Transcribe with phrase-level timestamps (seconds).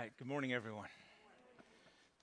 [0.00, 0.12] right.
[0.16, 0.88] Good morning, everyone.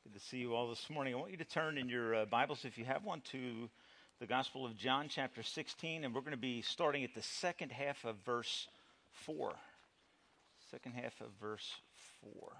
[0.03, 1.13] Good to see you all this morning.
[1.13, 3.69] I want you to turn in your uh, Bibles, if you have one, to
[4.19, 7.71] the Gospel of John, chapter 16, and we're going to be starting at the second
[7.71, 8.67] half of verse
[9.11, 9.51] 4.
[10.71, 11.71] Second half of verse
[12.39, 12.51] 4.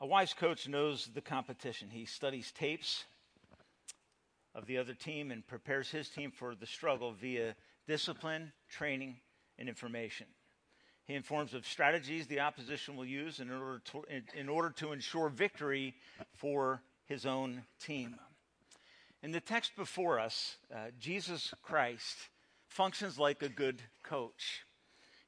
[0.00, 1.88] A wise coach knows the competition.
[1.90, 3.04] He studies tapes
[4.54, 7.54] of the other team and prepares his team for the struggle via
[7.86, 9.16] discipline, training,
[9.58, 10.26] and information.
[11.06, 14.92] He informs of strategies the opposition will use in order to, in, in order to
[14.92, 15.94] ensure victory
[16.34, 18.16] for his own team.
[19.22, 22.16] In the text before us, uh, Jesus Christ
[22.68, 24.64] functions like a good coach.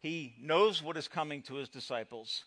[0.01, 2.45] He knows what is coming to his disciples,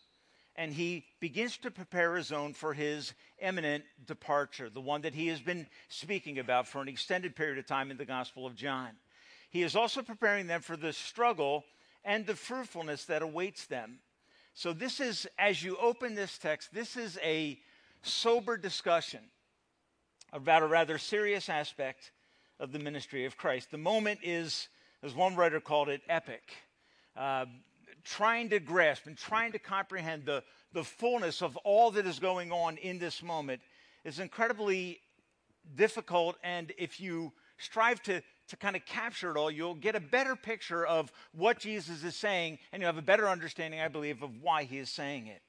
[0.56, 5.28] and he begins to prepare his own for his imminent departure, the one that he
[5.28, 8.92] has been speaking about for an extended period of time in the Gospel of John.
[9.52, 11.66] He is also preparing them for the struggle
[12.04, 14.00] and the fruitfulness that awaits them.
[14.54, 17.60] So, this is, as you open this text, this is a
[18.02, 19.20] sober discussion
[20.34, 22.12] about a rather serious aspect
[22.60, 23.72] of the ministry of Christ.
[23.72, 24.70] The moment is,
[25.04, 26.44] as one writer called it, epic.
[27.16, 27.46] Uh,
[28.04, 32.52] trying to grasp and trying to comprehend the, the fullness of all that is going
[32.52, 33.62] on in this moment
[34.04, 35.00] is incredibly
[35.76, 36.38] difficult.
[36.44, 38.22] And if you strive to
[38.52, 42.16] to kind of capture it all, you'll get a better picture of what Jesus is
[42.16, 45.42] saying, and you'll have a better understanding, I believe, of why he is saying it.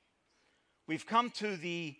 [0.86, 1.96] We've come to the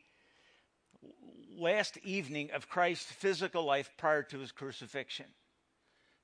[1.59, 5.27] last evening of Christ's physical life prior to his crucifixion.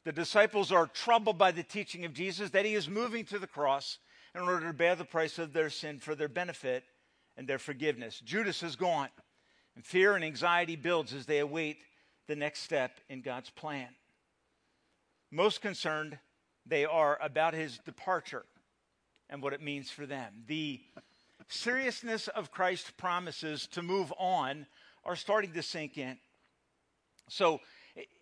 [0.04, 3.46] The disciples are troubled by the teaching of Jesus that he is moving to the
[3.46, 3.98] cross
[4.34, 6.84] in order to bear the price of their sin for their benefit
[7.36, 8.20] and their forgiveness.
[8.24, 9.08] Judas is gone,
[9.74, 11.78] and fear and anxiety builds as they await
[12.28, 13.88] the next step in God's plan.
[15.30, 16.18] Most concerned
[16.66, 18.44] they are about his departure
[19.28, 20.32] and what it means for them.
[20.46, 20.80] The
[21.48, 24.66] seriousness of Christ's promises to move on
[25.04, 26.18] are starting to sink in.
[27.28, 27.60] So,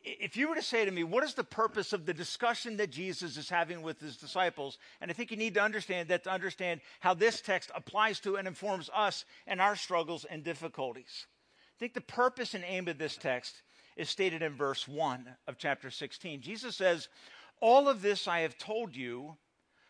[0.02, 2.90] if you were to say to me, what is the purpose of the discussion that
[2.90, 4.78] Jesus is having with his disciples?
[5.00, 8.36] And I think you need to understand that to understand how this text applies to
[8.36, 11.26] and informs us and our struggles and difficulties.
[11.76, 13.60] I think the purpose and aim of this text
[13.96, 16.40] is stated in verse 1 of chapter 16.
[16.42, 17.08] Jesus says,
[17.60, 19.36] All of this I have told you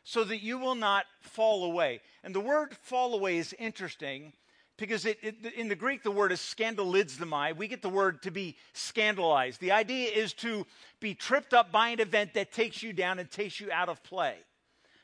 [0.05, 2.01] so that you will not fall away.
[2.23, 4.33] And the word fall away is interesting
[4.77, 7.57] because it, it, in the Greek, the word is scandalizomai.
[7.57, 9.61] We get the word to be scandalized.
[9.61, 10.67] The idea is to
[11.01, 14.03] be tripped up by an event that takes you down and takes you out of
[14.03, 14.37] play.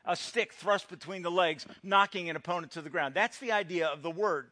[0.05, 3.15] A stick thrust between the legs, knocking an opponent to the ground.
[3.15, 4.51] That's the idea of the word.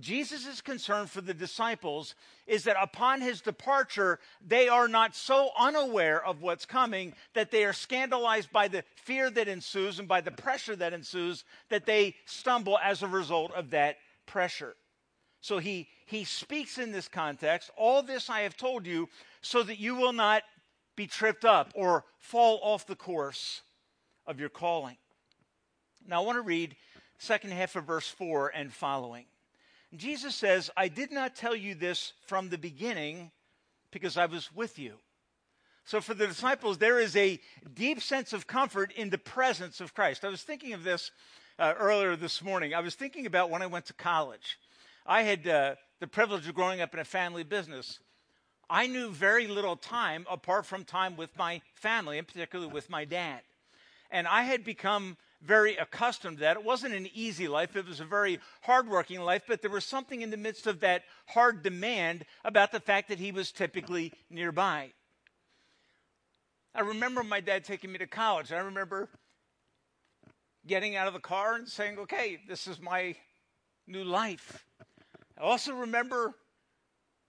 [0.00, 2.14] Jesus' concern for the disciples
[2.46, 7.64] is that upon his departure, they are not so unaware of what's coming that they
[7.64, 12.14] are scandalized by the fear that ensues and by the pressure that ensues that they
[12.24, 13.96] stumble as a result of that
[14.26, 14.76] pressure.
[15.40, 19.08] So he, he speaks in this context all this I have told you
[19.42, 20.42] so that you will not
[20.96, 23.62] be tripped up or fall off the course
[24.26, 24.96] of your calling.
[26.08, 26.74] Now I want to read
[27.18, 29.26] second half of verse 4 and following.
[29.94, 33.30] Jesus says, I did not tell you this from the beginning
[33.90, 34.94] because I was with you.
[35.84, 37.40] So for the disciples, there is a
[37.72, 40.24] deep sense of comfort in the presence of Christ.
[40.24, 41.12] I was thinking of this
[41.58, 42.74] uh, earlier this morning.
[42.74, 44.58] I was thinking about when I went to college.
[45.06, 48.00] I had uh, the privilege of growing up in a family business.
[48.68, 53.04] I knew very little time apart from time with my family, and particularly with my
[53.04, 53.42] dad.
[54.10, 56.56] And I had become very accustomed to that.
[56.56, 60.22] It wasn't an easy life, it was a very hardworking life, but there was something
[60.22, 64.92] in the midst of that hard demand about the fact that he was typically nearby.
[66.74, 68.52] I remember my dad taking me to college.
[68.52, 69.08] I remember
[70.66, 73.14] getting out of the car and saying, okay, this is my
[73.86, 74.66] new life.
[75.38, 76.34] I also remember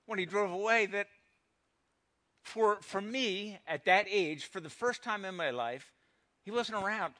[0.06, 1.08] when he drove away that
[2.44, 5.94] for, for me at that age, for the first time in my life,
[6.44, 7.14] he wasn't around.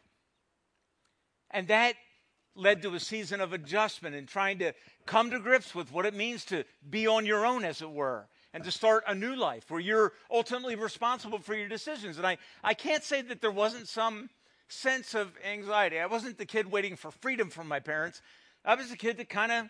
[1.52, 1.96] And that
[2.56, 4.74] led to a season of adjustment and trying to
[5.06, 8.28] come to grips with what it means to be on your own, as it were,
[8.54, 12.18] and to start a new life where you're ultimately responsible for your decisions.
[12.18, 14.30] And I, I can't say that there wasn't some
[14.68, 16.00] sense of anxiety.
[16.00, 18.22] I wasn't the kid waiting for freedom from my parents.
[18.66, 19.70] I was the kid that kind of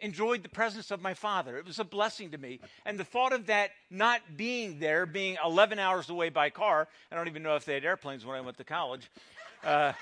[0.00, 1.58] enjoyed the presence of my father.
[1.58, 2.60] It was a blessing to me.
[2.86, 7.16] And the thought of that not being there, being 11 hours away by car, I
[7.16, 9.10] don't even know if they had airplanes when I went to college.
[9.62, 9.92] Uh,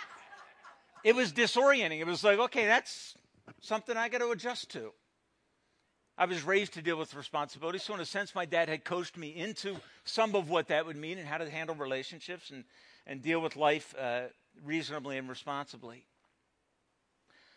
[1.04, 2.00] it was disorienting.
[2.00, 3.16] It was like, okay, that's
[3.60, 4.92] something I got to adjust to.
[6.16, 9.16] I was raised to deal with responsibility, so in a sense, my dad had coached
[9.16, 12.64] me into some of what that would mean and how to handle relationships and,
[13.06, 14.22] and deal with life uh,
[14.64, 16.06] reasonably and responsibly.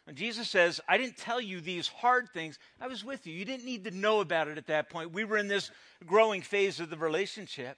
[0.06, 2.60] And Jesus says, I didn't tell you these hard things.
[2.80, 3.34] I was with you.
[3.34, 5.12] You didn't need to know about it at that point.
[5.12, 5.72] We were in this
[6.06, 7.78] growing phase of the relationship.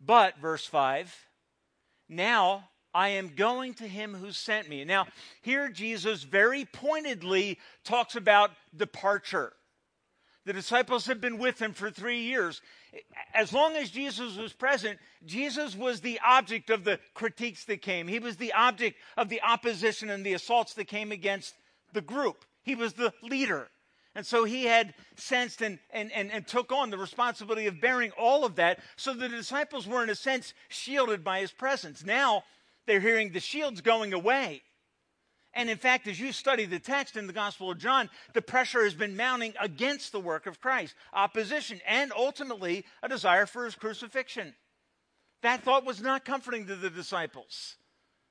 [0.00, 1.14] But, verse 5,
[2.08, 4.82] now I am going to him who sent me.
[4.82, 5.06] Now,
[5.42, 9.52] here Jesus very pointedly talks about departure.
[10.46, 12.62] The disciples had been with him for three years.
[13.34, 18.08] As long as Jesus was present, Jesus was the object of the critiques that came.
[18.08, 21.54] He was the object of the opposition and the assaults that came against
[21.92, 22.46] the group.
[22.62, 23.68] He was the leader.
[24.14, 28.12] And so he had sensed and, and, and, and, took on the responsibility of bearing
[28.12, 28.78] all of that.
[28.96, 32.02] So the disciples were, in a sense, shielded by his presence.
[32.02, 32.44] Now
[32.86, 34.62] they're hearing the shields going away.
[35.56, 38.84] And in fact, as you study the text in the Gospel of John, the pressure
[38.84, 43.74] has been mounting against the work of Christ, opposition, and ultimately a desire for his
[43.74, 44.54] crucifixion.
[45.42, 47.76] That thought was not comforting to the disciples.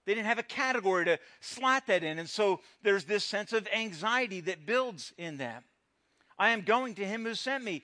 [0.05, 2.19] They didn't have a category to slot that in.
[2.19, 5.63] And so there's this sense of anxiety that builds in them.
[6.37, 7.83] I am going to him who sent me.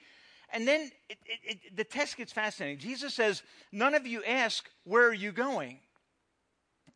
[0.53, 2.77] And then it, it, it, the text gets fascinating.
[2.77, 3.41] Jesus says,
[3.71, 5.79] None of you ask, Where are you going?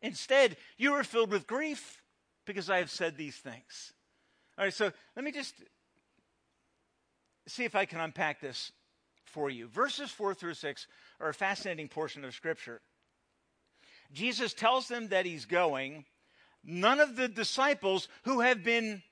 [0.02, 2.02] Instead, you are filled with grief
[2.44, 3.92] because I have said these things.
[4.58, 5.54] All right, so let me just
[7.46, 8.72] see if I can unpack this
[9.24, 9.68] for you.
[9.68, 10.86] Verses 4 through 6
[11.20, 12.80] are a fascinating portion of Scripture.
[14.12, 16.04] Jesus tells them that he's going.
[16.64, 19.02] None of the disciples who have been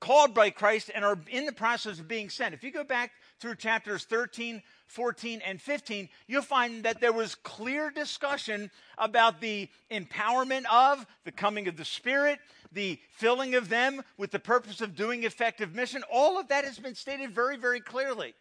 [0.00, 2.54] called by Christ and are in the process of being sent.
[2.54, 3.12] If you go back
[3.42, 9.68] through chapters 13, 14, and 15, you'll find that there was clear discussion about the
[9.90, 12.38] empowerment of the coming of the Spirit,
[12.70, 16.04] the filling of them with the purpose of doing effective mission.
[16.10, 18.32] All of that has been stated very, very clearly.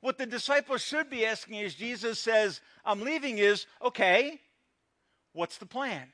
[0.00, 4.40] What the disciples should be asking as Jesus says, I'm leaving, is okay,
[5.34, 6.08] what's the plan?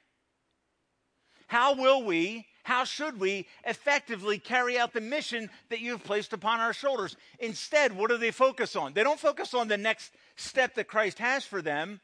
[1.46, 6.58] How will we how should we effectively carry out the mission that you've placed upon
[6.58, 7.16] our shoulders?
[7.38, 8.92] Instead, what do they focus on?
[8.92, 12.00] They don't focus on the next step that Christ has for them.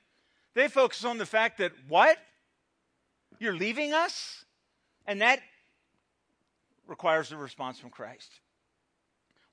[0.54, 2.16] They focus on the fact that, what?
[3.40, 4.44] You're leaving us?
[5.04, 5.40] And that
[6.86, 8.30] requires a response from Christ.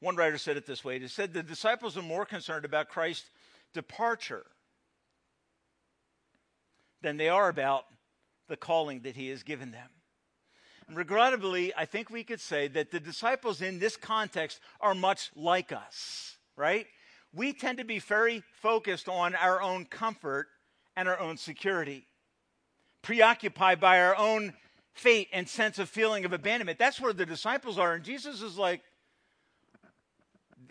[0.01, 3.31] One writer said it this way He said the disciples are more concerned about Christ's
[3.73, 4.45] departure
[7.01, 7.85] than they are about
[8.47, 9.89] the calling that he has given them
[10.93, 15.71] regrettably, I think we could say that the disciples in this context are much like
[15.71, 16.87] us, right?
[17.33, 20.47] We tend to be very focused on our own comfort
[20.95, 22.05] and our own security,
[23.01, 24.53] preoccupied by our own
[24.93, 26.79] fate and sense of feeling of abandonment.
[26.79, 27.93] That's where the disciples are.
[27.93, 28.81] And Jesus is like,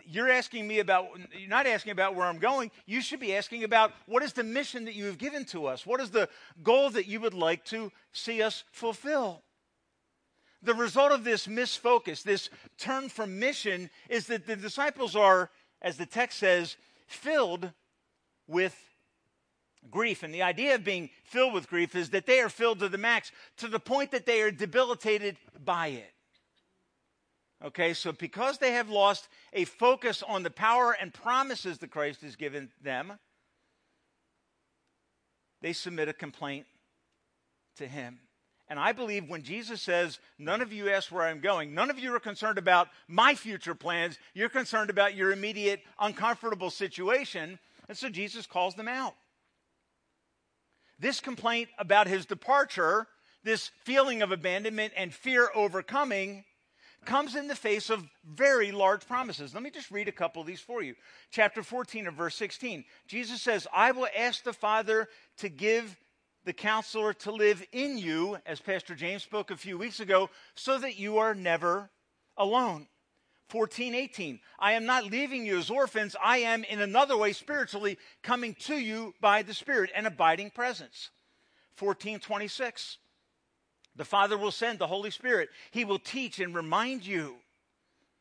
[0.05, 1.07] you're asking me about,
[1.37, 2.71] you're not asking about where I'm going.
[2.85, 5.85] You should be asking about what is the mission that you have given to us?
[5.85, 6.29] What is the
[6.63, 9.43] goal that you would like to see us fulfill?
[10.61, 15.49] The result of this misfocus, this turn from mission, is that the disciples are,
[15.81, 16.75] as the text says,
[17.07, 17.71] filled
[18.47, 18.75] with
[19.89, 20.23] grief.
[20.23, 22.97] And the idea of being filled with grief is that they are filled to the
[22.97, 26.13] max, to the point that they are debilitated by it.
[27.63, 32.21] Okay, so because they have lost a focus on the power and promises that Christ
[32.21, 33.13] has given them,
[35.61, 36.65] they submit a complaint
[37.75, 38.19] to Him.
[38.69, 41.97] And I believe when Jesus says, None of you ask where I'm going, none of
[41.97, 44.19] you are concerned about my future plans.
[44.33, 47.57] You're concerned about your immediate uncomfortable situation.
[47.87, 49.15] And so Jesus calls them out.
[50.99, 53.07] This complaint about his departure,
[53.43, 56.43] this feeling of abandonment and fear overcoming,
[57.05, 59.53] comes in the face of very large promises.
[59.53, 60.95] Let me just read a couple of these for you.
[61.31, 62.83] Chapter 14 of verse 16.
[63.07, 65.07] Jesus says, I will ask the Father
[65.37, 65.95] to give
[66.45, 70.77] the counselor to live in you, as Pastor James spoke a few weeks ago, so
[70.77, 71.89] that you are never
[72.37, 72.87] alone.
[73.49, 74.39] 14, 18.
[74.59, 76.15] I am not leaving you as orphans.
[76.23, 81.09] I am, in another way, spiritually coming to you by the Spirit, and abiding presence.
[81.75, 82.97] 14, 26.
[83.95, 85.49] The Father will send the Holy Spirit.
[85.71, 87.37] He will teach and remind you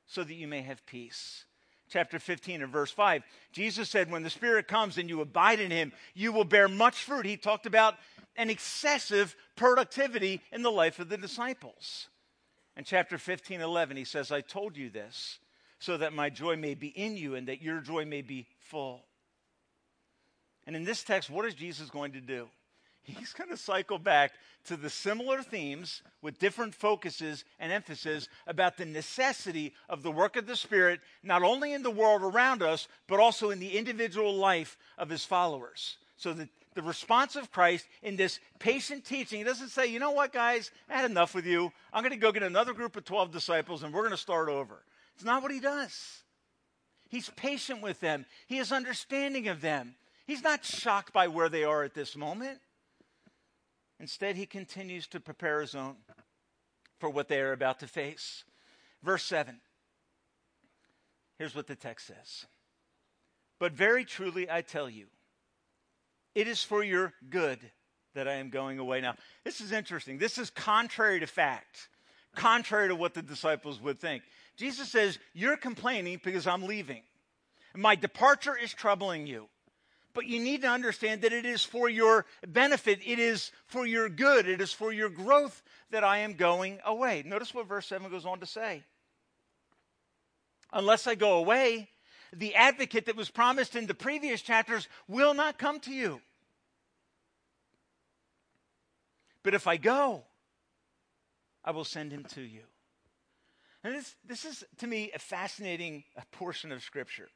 [0.07, 1.45] so that you may have peace
[1.88, 3.23] chapter 15 and verse 5.
[3.52, 7.02] Jesus said, When the Spirit comes and you abide in him, you will bear much
[7.02, 7.26] fruit.
[7.26, 7.95] He talked about
[8.37, 12.09] an excessive productivity in the life of the disciples.
[12.76, 15.38] In chapter 15, 11, he says, I told you this
[15.80, 19.04] so that my joy may be in you and that your joy may be full.
[20.66, 22.49] And in this text, what is Jesus going to do?
[23.02, 24.33] He's going to cycle back
[24.67, 30.37] to the similar themes with different focuses and emphasis about the necessity of the work
[30.37, 34.35] of the Spirit, not only in the world around us, but also in the individual
[34.35, 35.97] life of his followers.
[36.17, 36.35] So
[36.78, 39.38] the response of Christ in this patient teaching.
[39.38, 41.73] He doesn't say, you know what, guys, I had enough with you.
[41.93, 44.49] I'm going to go get another group of 12 disciples and we're going to start
[44.49, 44.85] over.
[45.17, 46.23] It's not what he does.
[47.09, 49.97] He's patient with them, he is understanding of them.
[50.26, 52.61] He's not shocked by where they are at this moment.
[54.00, 55.97] Instead, he continues to prepare his own
[56.99, 58.45] for what they are about to face.
[59.02, 59.61] Verse 7.
[61.38, 62.47] Here's what the text says
[63.59, 65.07] But very truly I tell you,
[66.35, 67.59] it is for your good
[68.14, 69.00] that I am going away.
[69.00, 69.14] Now,
[69.45, 70.19] this is interesting.
[70.19, 71.88] This is contrary to fact,
[72.35, 74.23] contrary to what the disciples would think.
[74.57, 77.02] Jesus says, You're complaining because I'm leaving.
[77.76, 79.49] My departure is troubling you.
[80.19, 84.09] But you need to understand that it is for your benefit, it is for your
[84.09, 87.23] good, it is for your growth that I am going away.
[87.25, 88.83] Notice what verse 7 goes on to say.
[90.73, 91.89] Unless I go away,
[92.33, 96.21] the advocate that was promised in the previous chapters will not come to you.
[99.45, 100.25] But if I go,
[101.65, 102.63] I will send him to you.
[103.85, 107.29] And this, this is, to me, a fascinating portion of Scripture.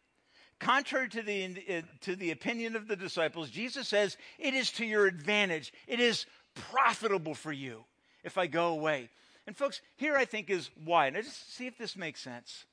[0.62, 4.86] Contrary to the, uh, to the opinion of the disciples, Jesus says, It is to
[4.86, 5.72] your advantage.
[5.88, 7.84] It is profitable for you
[8.22, 9.10] if I go away.
[9.44, 11.10] And, folks, here I think is why.
[11.10, 12.64] Now, just see if this makes sense.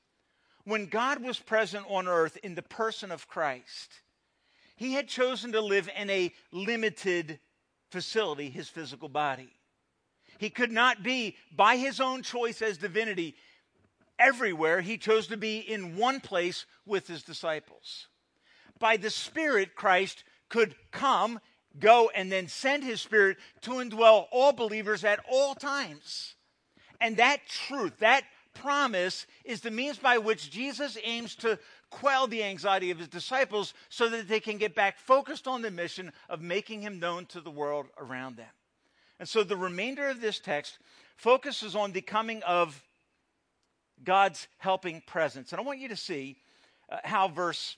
[0.62, 3.90] When God was present on earth in the person of Christ,
[4.76, 7.40] he had chosen to live in a limited
[7.90, 9.50] facility, his physical body.
[10.38, 13.34] He could not be, by his own choice as divinity,
[14.20, 14.80] everywhere.
[14.80, 18.06] He chose to be in one place with his disciples.
[18.78, 21.40] By the Spirit, Christ could come,
[21.78, 26.34] go, and then send his Spirit to indwell all believers at all times.
[27.00, 28.24] And that truth, that
[28.54, 31.58] promise, is the means by which Jesus aims to
[31.90, 35.70] quell the anxiety of his disciples so that they can get back focused on the
[35.70, 38.50] mission of making him known to the world around them.
[39.18, 40.78] And so the remainder of this text
[41.16, 42.82] focuses on the coming of
[44.04, 45.52] God's helping presence.
[45.52, 46.36] And I want you to see
[46.90, 47.76] uh, how verse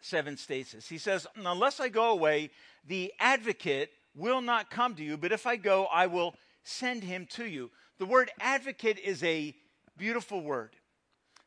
[0.00, 0.88] 7 states this.
[0.88, 2.50] He says, Unless I go away,
[2.86, 7.26] the advocate will not come to you, but if I go, I will send him
[7.30, 7.70] to you.
[7.98, 9.54] The word advocate is a
[9.96, 10.70] beautiful word.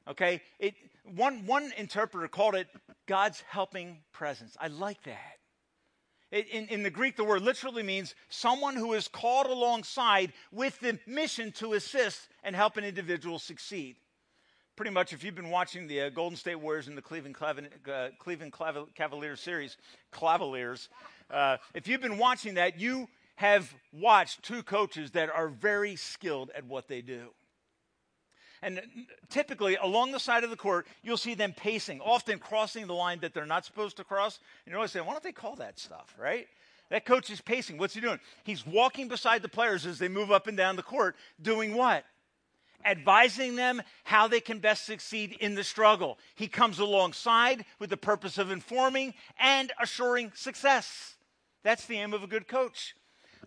[0.08, 0.42] Okay?
[0.60, 0.76] It,
[1.16, 2.68] one, one interpreter called it
[3.08, 4.56] God's helping presence.
[4.60, 5.41] I like that.
[6.32, 10.98] In, in, the Greek, the word literally means someone who is called alongside with the
[11.06, 13.98] mission to assist and help an individual succeed.
[14.78, 18.08] Pretty much, if you've been watching the uh, Golden State Warriors and the Cleveland, uh,
[18.18, 18.54] Cleveland
[18.96, 19.76] Cavaliers series,
[20.14, 20.88] Cavaliers,
[21.30, 26.50] uh, if you've been watching that, you have watched two coaches that are very skilled
[26.56, 27.32] at what they do.
[28.64, 28.80] And
[29.30, 33.20] typically, along the side of the court, you'll see them pacing, often crossing the line
[33.22, 34.40] that they're not supposed to cross.
[34.66, 36.48] And you're always saying, why don't they call that stuff, right?
[36.90, 37.78] That coach is pacing.
[37.78, 38.20] What's he doing?
[38.44, 42.04] He's walking beside the players as they move up and down the court, doing what?
[42.86, 46.20] Advising them how they can best succeed in the struggle.
[46.36, 51.16] He comes alongside with the purpose of informing and assuring success.
[51.64, 52.96] That's the aim of a good coach.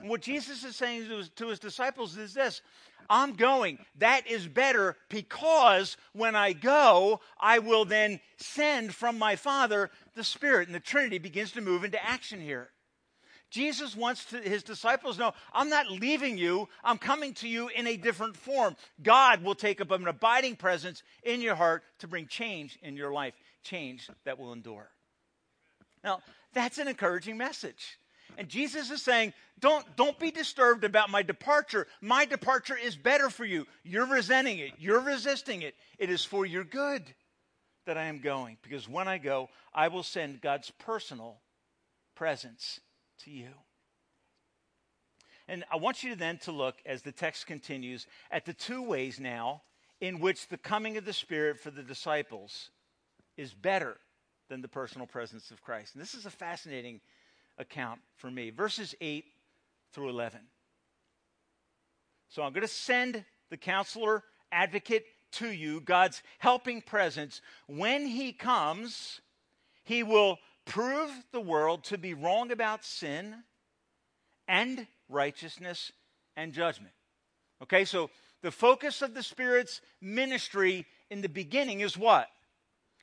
[0.00, 2.62] And what Jesus is saying to his, to his disciples is this
[3.08, 3.78] I'm going.
[3.98, 10.24] That is better because when I go, I will then send from my Father the
[10.24, 10.68] Spirit.
[10.68, 12.70] And the Trinity begins to move into action here.
[13.50, 17.86] Jesus wants to, his disciples know, I'm not leaving you, I'm coming to you in
[17.86, 18.74] a different form.
[19.00, 23.12] God will take up an abiding presence in your heart to bring change in your
[23.12, 24.90] life, change that will endure.
[26.02, 26.18] Now,
[26.52, 27.96] that's an encouraging message.
[28.36, 31.86] And Jesus is saying, don't, don't be disturbed about my departure.
[32.00, 33.66] My departure is better for you.
[33.82, 35.74] You're resenting it, you're resisting it.
[35.98, 37.02] It is for your good
[37.86, 41.40] that I am going, because when I go, I will send God's personal
[42.14, 42.80] presence
[43.24, 43.50] to you.
[45.46, 49.20] And I want you then to look, as the text continues, at the two ways
[49.20, 49.62] now
[50.00, 52.70] in which the coming of the Spirit for the disciples
[53.36, 53.98] is better
[54.48, 55.94] than the personal presence of Christ.
[55.94, 57.00] And this is a fascinating
[57.58, 58.50] account for me.
[58.50, 59.24] Verses 8
[59.92, 60.40] through 11.
[62.28, 67.40] So I'm going to send the counselor advocate to you, God's helping presence.
[67.66, 69.20] When he comes,
[69.84, 73.44] he will prove the world to be wrong about sin
[74.48, 75.92] and righteousness
[76.36, 76.94] and judgment.
[77.62, 78.10] Okay, so
[78.42, 82.28] the focus of the Spirit's ministry in the beginning is what?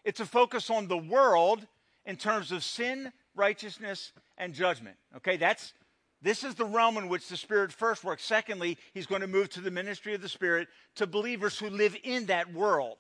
[0.04, 1.66] It's a focus on the world
[2.06, 4.98] in terms of sin, righteousness, and judgment.
[5.18, 5.74] Okay, that's
[6.22, 8.24] this is the realm in which the Spirit first works.
[8.24, 11.96] Secondly, he's going to move to the ministry of the Spirit to believers who live
[12.04, 12.98] in that world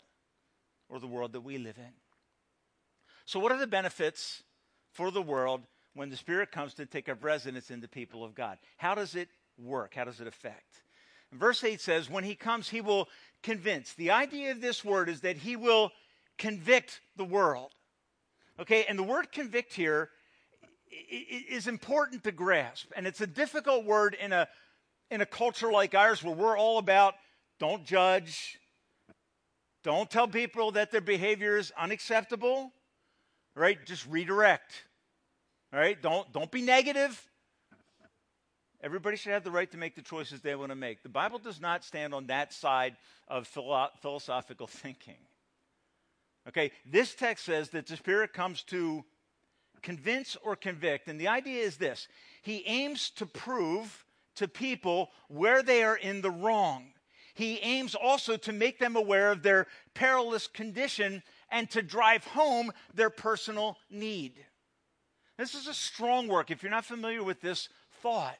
[0.90, 1.94] or the world that we live in.
[3.26, 4.44] So, what are the benefits
[4.92, 5.62] for the world
[5.94, 8.58] when the Spirit comes to take up residence in the people of God.
[8.78, 9.94] How does it work?
[9.96, 10.84] How does it affect?
[11.32, 13.08] Verse 8 says, When he comes, he will
[13.42, 13.94] convince.
[13.94, 15.92] The idea of this word is that he will
[16.38, 17.72] convict the world.
[18.60, 20.10] Okay, and the word convict here
[20.92, 22.92] is important to grasp.
[22.96, 24.48] And it's a difficult word in a,
[25.10, 27.16] in a culture like ours where we're all about
[27.60, 28.60] don't judge,
[29.84, 32.72] don't tell people that their behavior is unacceptable,
[33.56, 33.78] right?
[33.86, 34.84] Just redirect.
[35.74, 36.02] All right?
[36.02, 37.22] Don't, don't be negative.
[38.84, 41.04] Everybody should have the right to make the choices they want to make.
[41.04, 42.96] The Bible does not stand on that side
[43.28, 45.18] of philo- philosophical thinking.
[46.48, 49.06] Okay, this text says that the Spirit comes to
[49.82, 52.08] convince or convict, and the idea is this
[52.42, 56.94] He aims to prove to people where they are in the wrong.
[57.34, 62.72] He aims also to make them aware of their perilous condition and to drive home
[62.94, 64.34] their personal need.
[65.38, 67.70] This is a strong work if you're not familiar with this
[68.02, 68.38] thought.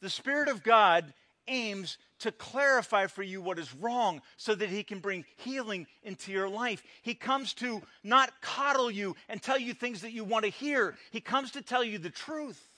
[0.00, 1.14] The Spirit of God
[1.48, 6.32] aims to clarify for you what is wrong so that he can bring healing into
[6.32, 6.82] your life.
[7.02, 10.96] He comes to not coddle you and tell you things that you want to hear,
[11.10, 12.68] he comes to tell you the truth.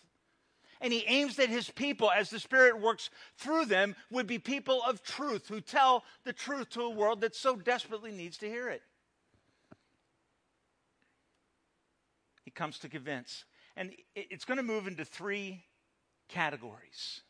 [0.80, 3.08] And he aims that his people, as the Spirit works
[3.38, 7.35] through them, would be people of truth who tell the truth to a world that
[7.35, 8.82] so desperately needs to hear it.
[12.44, 13.44] He comes to convince.
[13.75, 15.64] And it's going to move into three
[16.28, 17.23] categories.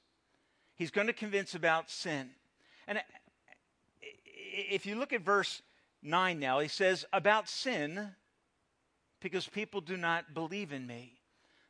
[0.77, 2.31] He's going to convince about sin.
[2.87, 3.01] And
[4.01, 5.63] if you look at verse
[6.03, 8.11] 9 now, he says, About sin,
[9.21, 11.15] because people do not believe in me.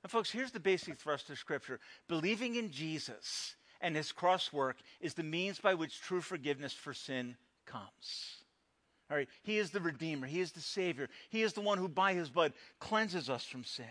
[0.02, 4.76] And, folks, here's the basic thrust of Scripture believing in Jesus and his cross work
[5.00, 7.36] is the means by which true forgiveness for sin
[7.66, 8.42] comes.
[9.10, 11.88] All right, he is the Redeemer, he is the Savior, he is the one who,
[11.88, 13.84] by his blood, cleanses us from sin.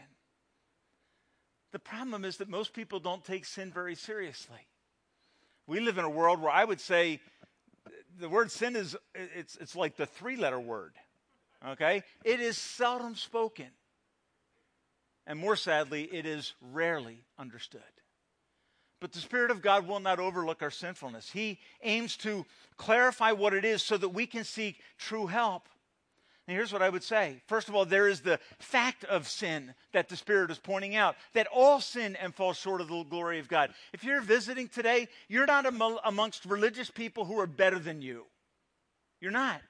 [1.72, 4.68] The problem is that most people don't take sin very seriously.
[5.68, 7.20] We live in a world where I would say
[8.20, 10.94] the word sin is it's, it's like the three letter word
[11.68, 13.68] okay it is seldom spoken
[15.28, 17.82] and more sadly, it is rarely understood.
[19.00, 21.32] But the Spirit of God will not overlook our sinfulness.
[21.32, 22.46] He aims to
[22.78, 25.68] clarify what it is so that we can seek true help.
[26.48, 27.42] Here's what I would say.
[27.48, 31.16] First of all, there is the fact of sin that the Spirit is pointing out
[31.34, 33.74] that all sin and fall short of the glory of God.
[33.94, 38.26] If you're visiting today, you're not amongst religious people who are better than you.
[39.20, 39.62] You're not.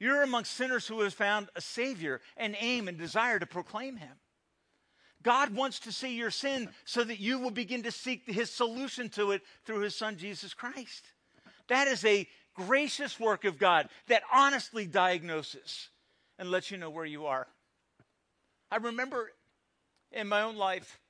[0.00, 4.16] You're amongst sinners who have found a Savior and aim and desire to proclaim Him.
[5.24, 9.08] God wants to see your sin so that you will begin to seek his solution
[9.10, 11.06] to it through his son, Jesus Christ.
[11.68, 15.88] That is a gracious work of God that honestly diagnoses
[16.38, 17.46] and lets you know where you are.
[18.70, 19.30] I remember
[20.12, 21.00] in my own life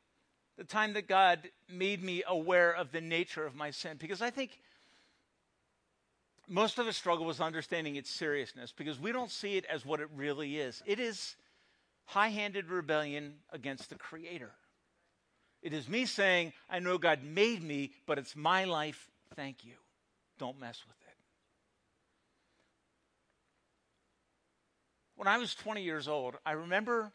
[0.56, 4.30] the time that God made me aware of the nature of my sin because I
[4.30, 4.60] think
[6.48, 10.00] most of us struggle with understanding its seriousness because we don't see it as what
[10.00, 10.82] it really is.
[10.86, 11.36] It is
[12.04, 14.50] high handed rebellion against the Creator.
[15.62, 19.10] It is me saying, I know God made me, but it's my life.
[19.34, 19.72] Thank you.
[20.38, 21.03] Don't mess with it.
[25.16, 27.12] When I was 20 years old, I remember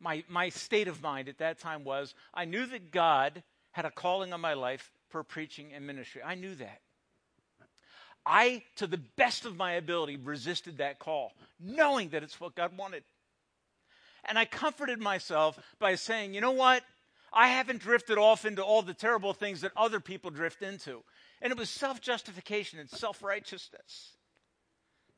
[0.00, 3.90] my, my state of mind at that time was I knew that God had a
[3.90, 6.22] calling on my life for preaching and ministry.
[6.22, 6.80] I knew that.
[8.26, 12.76] I, to the best of my ability, resisted that call, knowing that it's what God
[12.76, 13.02] wanted.
[14.24, 16.82] And I comforted myself by saying, you know what?
[17.32, 21.02] I haven't drifted off into all the terrible things that other people drift into.
[21.40, 24.16] And it was self justification and self righteousness.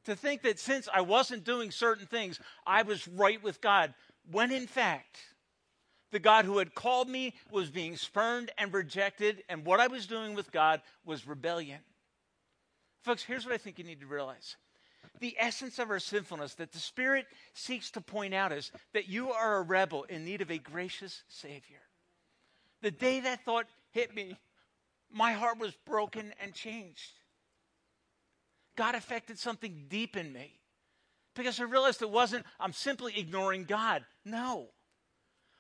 [0.04, 3.94] To think that since I wasn't doing certain things, I was right with God,
[4.30, 5.18] when in fact,
[6.10, 10.06] the God who had called me was being spurned and rejected, and what I was
[10.06, 11.80] doing with God was rebellion.
[13.02, 14.56] Folks, here's what I think you need to realize
[15.20, 19.30] the essence of our sinfulness that the Spirit seeks to point out is that you
[19.30, 21.80] are a rebel in need of a gracious Savior.
[22.82, 24.36] The day that thought hit me,
[25.10, 27.12] my heart was broken and changed.
[28.76, 30.58] God affected something deep in me
[31.34, 34.04] because I realized it wasn't, I'm simply ignoring God.
[34.24, 34.68] No.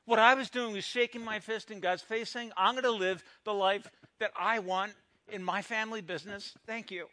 [0.04, 2.90] What I was doing was shaking my fist in God's face, saying, I'm going to
[2.90, 3.86] live the life
[4.18, 4.92] that I want
[5.30, 6.54] in my family business.
[6.66, 7.06] Thank you.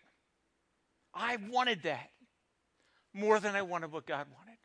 [1.14, 2.10] I wanted that
[3.14, 4.58] more than I wanted what God wanted.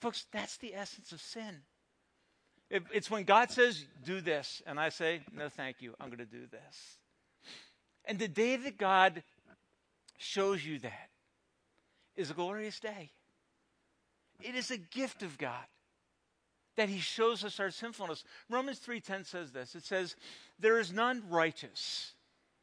[0.00, 1.62] Folks, that's the essence of sin.
[2.70, 6.24] It's when God says, do this, and I say, no, thank you, I'm going to
[6.24, 6.98] do this.
[8.04, 9.22] And the day that God
[10.24, 11.10] shows you that
[12.16, 13.12] is a glorious day.
[14.40, 15.66] It is a gift of God.
[16.76, 18.24] that he shows us our sinfulness.
[18.50, 19.76] Romans 3:10 says this.
[19.76, 20.16] It says,
[20.58, 22.14] "There is none righteous,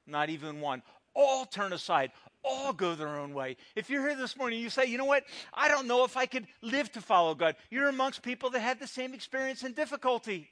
[0.06, 0.84] not even one.
[1.14, 2.12] All turn aside,
[2.44, 3.56] all go their own way.
[3.74, 5.26] If you're here this morning, you say, you know what?
[5.54, 7.56] I don't know if I could live to follow God.
[7.70, 10.52] You're amongst people that had the same experience and difficulty.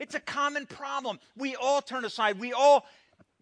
[0.00, 1.20] It's a common problem.
[1.36, 2.40] We all turn aside.
[2.40, 2.86] We all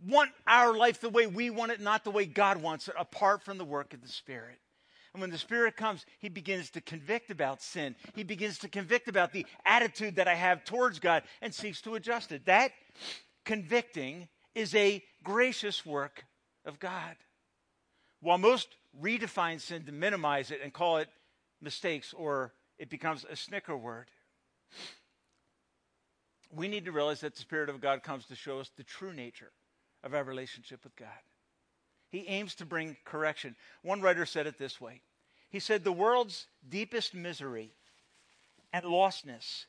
[0.06, 3.42] want our life the way we want it, not the way God wants it, apart
[3.42, 4.58] from the work of the Spirit.
[5.12, 7.96] And when the Spirit comes, He begins to convict about sin.
[8.14, 11.96] He begins to convict about the attitude that I have towards God and seeks to
[11.96, 12.46] adjust it.
[12.46, 12.72] That
[13.44, 16.24] convicting is a gracious work
[16.64, 17.16] of God.
[18.20, 18.68] While most
[19.00, 21.08] redefine sin to minimize it and call it
[21.60, 24.10] mistakes or it becomes a snicker word,
[26.52, 29.12] we need to realize that the Spirit of God comes to show us the true
[29.12, 29.52] nature
[30.02, 31.08] of our relationship with God.
[32.10, 33.54] He aims to bring correction.
[33.82, 35.02] One writer said it this way
[35.48, 37.72] He said, The world's deepest misery
[38.72, 39.66] and lostness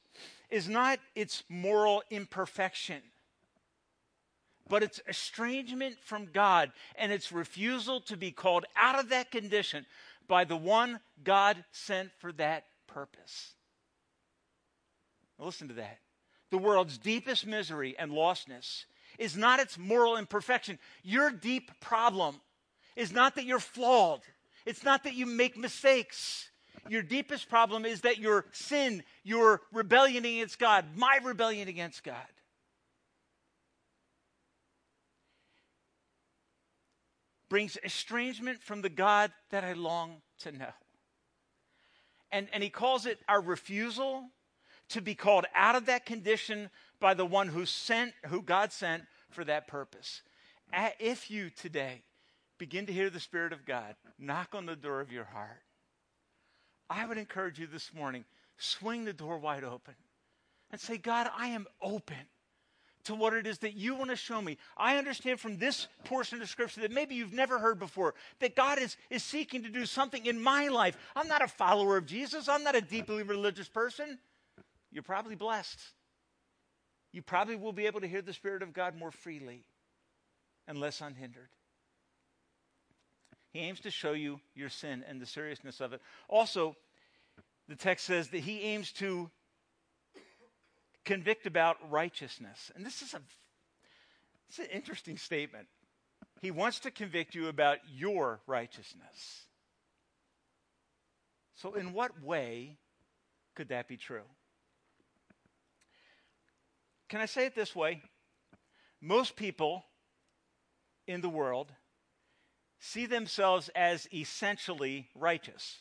[0.50, 3.02] is not its moral imperfection
[4.72, 9.86] but it's estrangement from God and its refusal to be called out of that condition
[10.30, 13.52] by the one God sent for that purpose.
[15.38, 16.00] Now listen to that.
[16.52, 18.86] The world's deepest misery and lostness
[19.22, 20.80] is not its moral imperfection.
[21.04, 22.42] Your deep problem
[22.96, 24.22] is not that you're flawed,
[24.66, 26.50] it's not that you make mistakes.
[26.90, 32.16] Your deepest problem is that your sin, your rebellion against God, my rebellion against God,
[37.50, 40.74] brings estrangement from the God that I long to know.
[42.32, 44.24] And, and he calls it our refusal
[44.90, 49.04] to be called out of that condition by the one who sent, who God sent
[49.32, 50.22] for that purpose.
[51.00, 52.04] If you today
[52.58, 55.64] begin to hear the Spirit of God knock on the door of your heart,
[56.90, 58.26] I would encourage you this morning,
[58.58, 59.96] swing the door wide open
[60.72, 62.16] and say, God, I am open
[63.06, 64.58] to what it is that you want to show me.
[64.78, 68.78] I understand from this portion of Scripture that maybe you've never heard before that God
[68.80, 70.98] is, is seeking to do something in my life.
[71.16, 74.20] I'm not a follower of Jesus, I'm not a deeply religious person.
[74.92, 75.80] You're probably blessed.
[77.12, 79.66] You probably will be able to hear the Spirit of God more freely
[80.68, 81.50] and less unhindered.
[83.52, 86.02] He aims to show you your sin and the seriousness of it.
[86.30, 86.76] Also,
[87.68, 89.30] the text says that he aims to
[91.04, 92.72] convict about righteousness.
[92.76, 93.22] And this is a
[94.48, 95.68] it's an interesting statement.
[96.42, 99.46] He wants to convict you about your righteousness.
[101.56, 102.78] So, in what way
[103.56, 104.24] could that be true?
[107.12, 108.02] Can I say it this way?
[109.02, 109.84] Most people
[111.08, 111.70] in the world
[112.80, 115.80] see themselves as essentially righteous.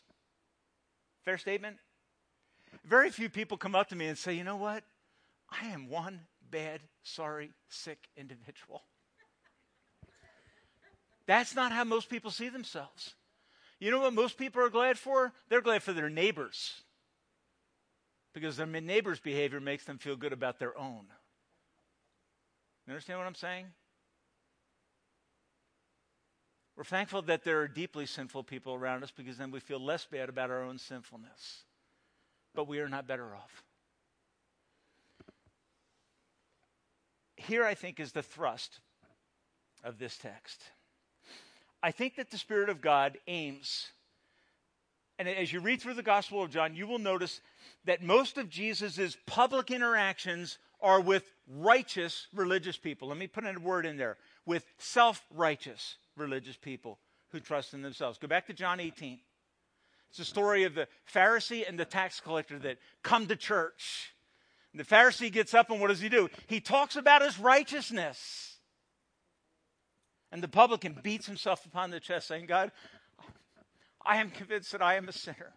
[1.25, 1.77] Fair statement?
[2.85, 4.83] Very few people come up to me and say, you know what?
[5.49, 8.83] I am one bad, sorry, sick individual.
[11.29, 13.15] That's not how most people see themselves.
[13.79, 15.33] You know what most people are glad for?
[15.49, 16.83] They're glad for their neighbors.
[18.35, 21.07] Because their neighbor's behavior makes them feel good about their own.
[22.87, 23.67] You understand what I'm saying?
[26.77, 30.07] We're thankful that there are deeply sinful people around us because then we feel less
[30.07, 31.65] bad about our own sinfulness.
[32.55, 33.63] But we are not better off.
[37.41, 38.81] here I think is the thrust
[39.83, 40.63] of this text.
[41.83, 43.89] I think that the Spirit of God aims,
[45.19, 47.41] and as you read through the Gospel of John, you will notice
[47.87, 53.09] that most of Jesus' public interactions are with righteous religious people.
[53.09, 54.17] Let me put a word in there
[54.47, 56.99] with self righteous religious people
[57.31, 58.19] who trust in themselves.
[58.19, 59.19] Go back to John 18.
[60.09, 64.13] It's the story of the Pharisee and the tax collector that come to church
[64.75, 66.29] the Pharisee gets up and what does he do?
[66.47, 68.59] He talks about his righteousness.
[70.33, 72.71] And the publican beats himself upon the chest, saying, God,
[74.07, 75.55] I am convinced that I am a sinner.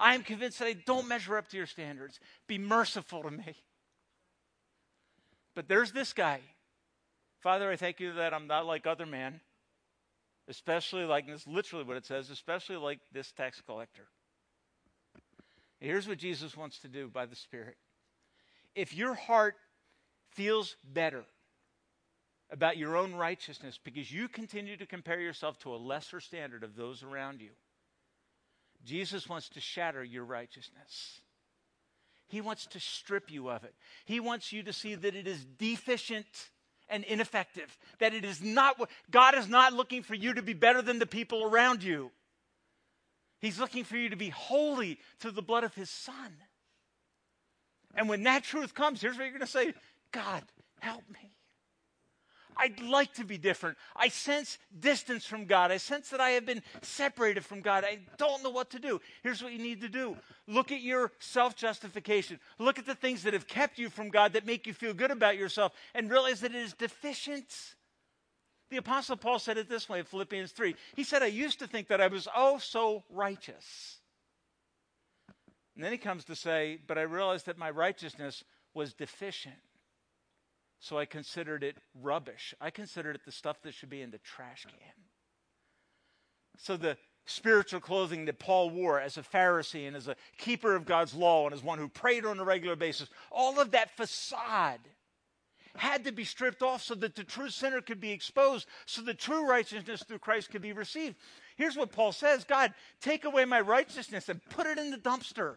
[0.00, 2.18] I am convinced that I don't measure up to your standards.
[2.48, 3.54] Be merciful to me.
[5.54, 6.40] But there's this guy.
[7.40, 9.40] Father, I thank you that I'm not like other men,
[10.48, 14.06] especially like this, literally what it says, especially like this tax collector.
[15.80, 17.76] Here's what Jesus wants to do by the Spirit
[18.74, 19.54] if your heart
[20.32, 21.24] feels better
[22.50, 26.74] about your own righteousness because you continue to compare yourself to a lesser standard of
[26.74, 27.50] those around you,
[28.84, 31.20] Jesus wants to shatter your righteousness.
[32.28, 33.74] He wants to strip you of it.
[34.04, 36.26] He wants you to see that it is deficient
[36.88, 40.52] and ineffective, that it is not what God is not looking for you to be
[40.52, 42.10] better than the people around you.
[43.40, 46.36] He's looking for you to be holy through the blood of his son.
[47.94, 49.74] And when that truth comes, here's what you're going to say
[50.12, 50.42] God,
[50.80, 51.33] help me.
[52.56, 53.76] I'd like to be different.
[53.96, 55.70] I sense distance from God.
[55.70, 57.84] I sense that I have been separated from God.
[57.84, 59.00] I don't know what to do.
[59.22, 62.38] Here's what you need to do look at your self justification.
[62.58, 65.10] Look at the things that have kept you from God that make you feel good
[65.10, 67.74] about yourself and realize that it is deficient.
[68.70, 70.74] The Apostle Paul said it this way in Philippians 3.
[70.96, 73.98] He said, I used to think that I was oh so righteous.
[75.74, 79.54] And then he comes to say, But I realized that my righteousness was deficient.
[80.84, 82.54] So I considered it rubbish.
[82.60, 85.04] I considered it the stuff that should be in the trash can.
[86.58, 90.84] So the spiritual clothing that Paul wore as a Pharisee and as a keeper of
[90.84, 94.80] God's law and as one who prayed on a regular basis, all of that facade
[95.74, 99.14] had to be stripped off so that the true sinner could be exposed, so the
[99.14, 101.16] true righteousness through Christ could be received.
[101.56, 105.56] Here's what Paul says God, take away my righteousness and put it in the dumpster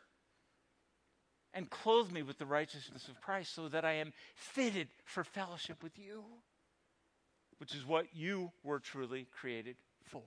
[1.57, 5.81] and clothe me with the righteousness of Christ so that I am fitted for fellowship
[5.81, 6.23] with you,
[7.57, 10.21] which is what you were truly created for.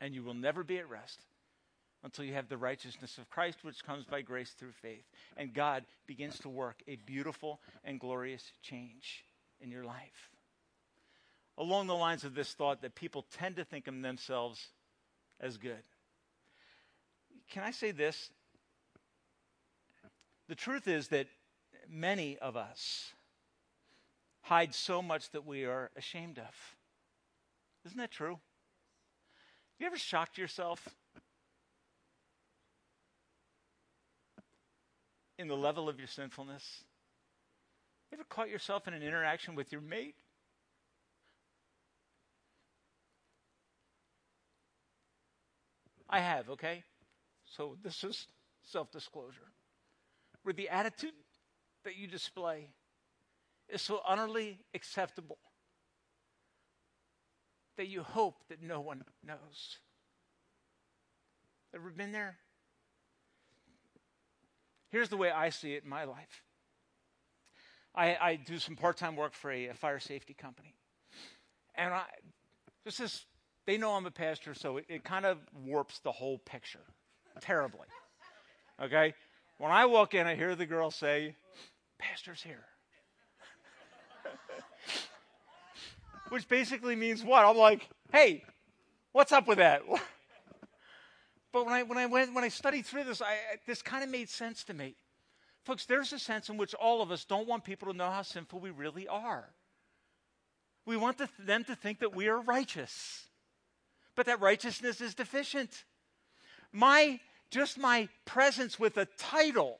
[0.00, 1.20] And you will never be at rest
[2.02, 5.04] until you have the righteousness of Christ, which comes by grace through faith.
[5.36, 9.24] And God begins to work a beautiful and glorious change
[9.60, 10.32] in your life.
[11.56, 14.66] Along the lines of this thought that people tend to think of themselves
[15.38, 15.84] as good.
[17.52, 18.32] Can I say this?
[20.52, 21.28] The truth is that
[21.88, 23.14] many of us
[24.42, 26.76] hide so much that we are ashamed of.
[27.86, 28.32] Isn't that true?
[28.32, 28.40] Have
[29.78, 30.86] you ever shocked yourself
[35.38, 36.84] in the level of your sinfulness?
[38.10, 40.16] You ever caught yourself in an interaction with your mate?
[46.10, 46.84] I have, okay?
[47.46, 48.26] So this is
[48.62, 49.50] self disclosure
[50.42, 51.12] where the attitude
[51.84, 52.70] that you display
[53.68, 55.38] is so utterly acceptable
[57.76, 59.78] that you hope that no one knows.
[61.74, 62.36] Ever been there?
[64.90, 66.44] Here's the way I see it in my life.
[67.94, 70.74] I, I do some part-time work for a, a, fire safety company,
[71.74, 72.04] and I
[72.84, 73.26] this is
[73.66, 76.80] they know I'm a pastor, so it, it kind of warps the whole picture
[77.40, 77.86] terribly.
[78.82, 79.14] Okay,
[79.62, 81.36] when I walk in, I hear the girl say,
[81.96, 82.64] Pastor's here.
[86.30, 87.44] Which basically means what?
[87.44, 88.42] I'm like, hey,
[89.12, 89.82] what's up with that?
[91.52, 94.10] but when I, when I, went, when I studied through this, I, this kind of
[94.10, 94.96] made sense to me.
[95.64, 98.22] Folks, there's a sense in which all of us don't want people to know how
[98.22, 99.48] sinful we really are.
[100.86, 103.28] We want to, them to think that we are righteous,
[104.16, 105.84] but that righteousness is deficient.
[106.72, 107.20] My
[107.52, 109.78] just my presence with a title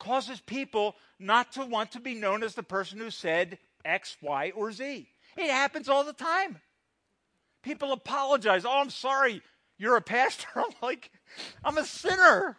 [0.00, 4.52] causes people not to want to be known as the person who said X, Y,
[4.56, 5.06] or Z.
[5.36, 6.58] It happens all the time.
[7.62, 8.64] People apologize.
[8.64, 9.42] Oh, I'm sorry,
[9.76, 10.48] you're a pastor.
[10.56, 11.10] I'm like,
[11.62, 12.56] I'm a sinner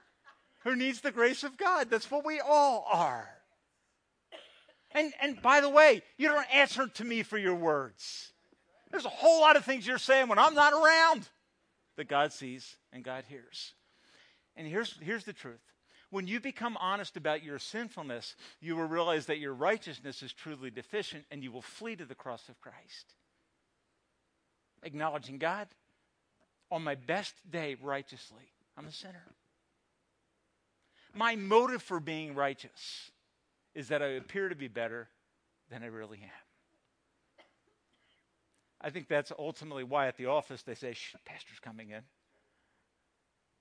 [0.60, 1.90] who needs the grace of God.
[1.90, 3.28] That's what we all are.
[4.92, 8.34] And, and by the way, you don't answer to me for your words.
[8.92, 11.28] There's a whole lot of things you're saying when I'm not around
[11.96, 13.74] that God sees and God hears.
[14.60, 15.62] And here's, here's the truth
[16.12, 20.70] when you become honest about your sinfulness, you will realize that your righteousness is truly
[20.70, 23.16] deficient and you will flee to the cross of Christ.
[24.84, 25.68] Acknowledging God,
[26.72, 29.24] on my best day righteously, I'm a sinner.
[31.14, 33.12] My motive for being righteous
[33.76, 35.08] is that I appear to be better
[35.70, 37.46] than I really am.
[38.82, 40.96] I think that's ultimately why at the office they say,
[41.26, 42.02] Pastor's coming in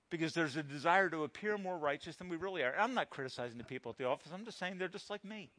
[0.09, 2.73] because there's a desire to appear more righteous than we really are.
[2.77, 4.31] I'm not criticizing the people at the office.
[4.33, 5.49] I'm just saying they're just like me.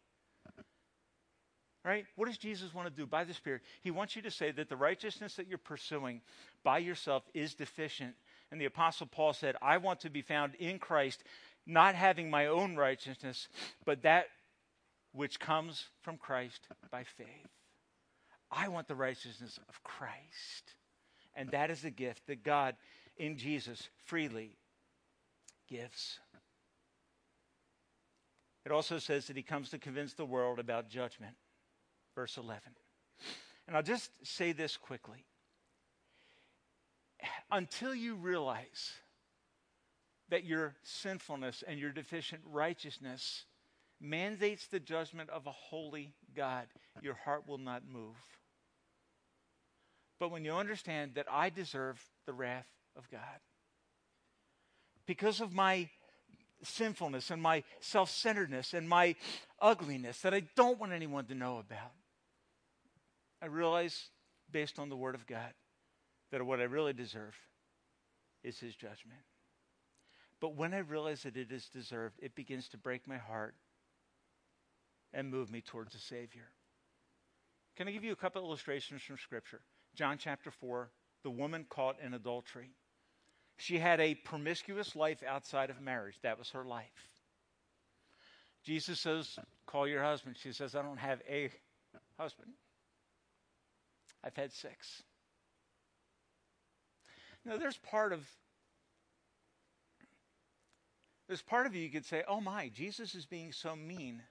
[1.83, 2.05] Right?
[2.17, 3.63] What does Jesus want to do by the Spirit?
[3.81, 6.21] He wants you to say that the righteousness that you're pursuing
[6.63, 8.15] by yourself is deficient.
[8.51, 11.25] And the Apostle Paul said, I want to be found in Christ,
[11.67, 13.49] not having my own righteousness,
[13.87, 14.27] but that
[15.13, 16.61] which comes from Christ
[16.91, 17.27] by faith.
[18.51, 20.75] I want the righteousness of Christ.
[21.35, 22.75] And that is a gift that God
[23.21, 24.57] in Jesus freely
[25.69, 26.19] gives.
[28.65, 31.35] It also says that he comes to convince the world about judgment.
[32.15, 32.63] Verse 11.
[33.69, 35.27] And I'll just say this quickly.
[37.51, 38.95] Until you realize
[40.31, 43.45] that your sinfulness and your deficient righteousness
[44.01, 46.69] mandates the judgment of a holy God,
[47.03, 48.17] your heart will not move.
[50.19, 53.20] But when you understand that I deserve the wrath of God.
[55.07, 55.88] Because of my
[56.62, 59.16] sinfulness and my self centeredness and my
[59.61, 61.92] ugliness that I don't want anyone to know about.
[63.42, 64.11] I realize,
[64.50, 65.55] based on the Word of God,
[66.31, 67.35] that what I really deserve
[68.42, 69.20] is His judgment.
[70.40, 73.55] But when I realize that it is deserved, it begins to break my heart
[75.12, 76.48] and move me towards a Savior.
[77.76, 79.61] Can I give you a couple illustrations from Scripture?
[79.94, 80.90] John chapter 4,
[81.22, 82.70] the woman caught in adultery.
[83.61, 86.16] She had a promiscuous life outside of marriage.
[86.23, 87.11] That was her life.
[88.64, 90.37] Jesus says, Call your husband.
[90.40, 91.51] She says, I don't have a
[92.18, 92.53] husband.
[94.25, 95.03] I've had six.
[97.44, 98.27] Now, there's part of
[101.29, 104.23] there's part of you you could say, oh my, Jesus is being so mean.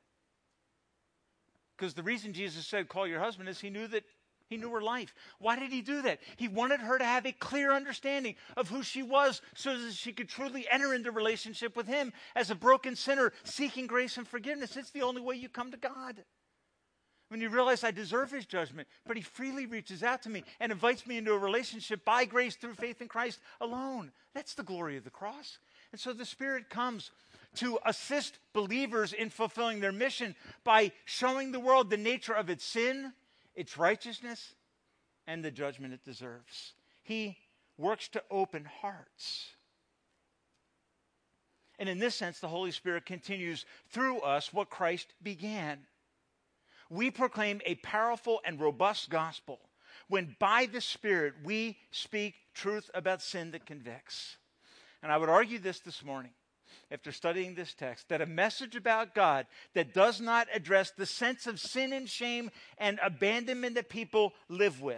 [1.78, 4.04] Because the reason Jesus said, call your husband, is he knew that
[4.50, 5.14] he knew her life.
[5.38, 6.20] Why did he do that?
[6.38, 10.12] He wanted her to have a clear understanding of who she was so that she
[10.12, 14.76] could truly enter into relationship with him as a broken sinner seeking grace and forgiveness.
[14.76, 16.24] It's the only way you come to God.
[17.30, 20.72] When you realize I deserve his judgment, but he freely reaches out to me and
[20.72, 24.12] invites me into a relationship by grace through faith in Christ alone.
[24.34, 25.60] That's the glory of the cross.
[25.92, 27.12] And so the Spirit comes
[27.58, 32.64] to assist believers in fulfilling their mission by showing the world the nature of its
[32.66, 33.14] sin,
[33.56, 34.54] its righteousness,
[35.28, 36.74] and the judgment it deserves.
[37.04, 37.38] He
[37.78, 39.50] works to open hearts.
[41.78, 45.80] And in this sense, the Holy Spirit continues through us what Christ began.
[46.90, 49.60] We proclaim a powerful and robust gospel
[50.08, 54.38] when by the Spirit we speak truth about sin that convicts.
[55.02, 56.32] And I would argue this this morning
[56.92, 61.46] after studying this text that a message about God that does not address the sense
[61.48, 64.98] of sin and shame and abandonment that people live with,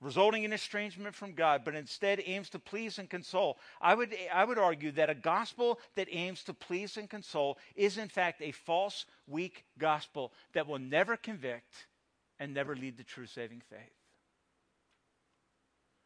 [0.00, 3.58] resulting in estrangement from God, but instead aims to please and console.
[3.80, 7.96] I would, I would argue that a gospel that aims to please and console is,
[7.96, 11.86] in fact, a false, weak gospel that will never convict
[12.38, 13.92] and never lead to true saving faith.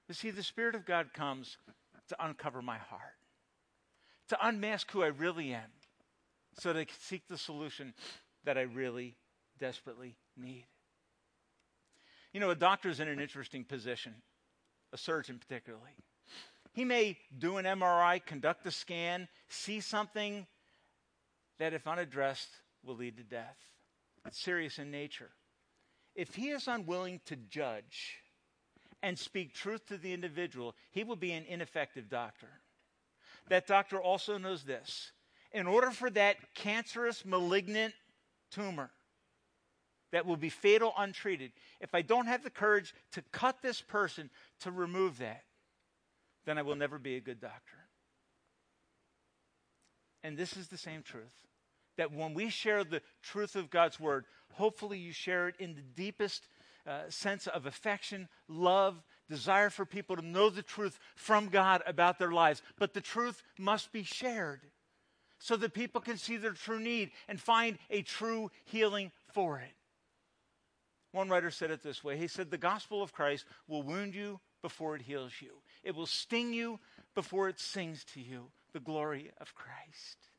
[0.08, 1.56] You see, the Spirit of God comes
[2.08, 3.14] to uncover my heart
[4.30, 5.70] to unmask who I really am
[6.58, 7.94] so can seek the solution
[8.44, 9.16] that I really
[9.58, 10.66] desperately need.
[12.32, 14.14] You know, a doctor is in an interesting position,
[14.92, 15.90] a surgeon particularly.
[16.72, 20.46] He may do an MRI, conduct a scan, see something
[21.58, 22.50] that, if unaddressed,
[22.84, 23.56] will lead to death.
[24.24, 25.30] It's serious in nature.
[26.14, 28.18] If he is unwilling to judge
[29.02, 32.60] and speak truth to the individual, he will be an ineffective doctor
[33.50, 35.12] that doctor also knows this.
[35.52, 37.92] In order for that cancerous, malignant
[38.50, 38.90] tumor
[40.12, 44.30] that will be fatal untreated, if I don't have the courage to cut this person
[44.60, 45.42] to remove that,
[46.46, 47.76] then I will never be a good doctor.
[50.22, 51.34] And this is the same truth
[51.96, 55.82] that when we share the truth of God's word, hopefully you share it in the
[55.82, 56.46] deepest
[56.86, 62.18] uh, sense of affection, love, desire for people to know the truth from God about
[62.18, 62.60] their lives.
[62.78, 64.60] But the truth must be shared
[65.38, 69.72] so that people can see their true need and find a true healing for it.
[71.12, 74.40] One writer said it this way He said, The gospel of Christ will wound you
[74.62, 76.78] before it heals you, it will sting you
[77.14, 80.29] before it sings to you the glory of Christ.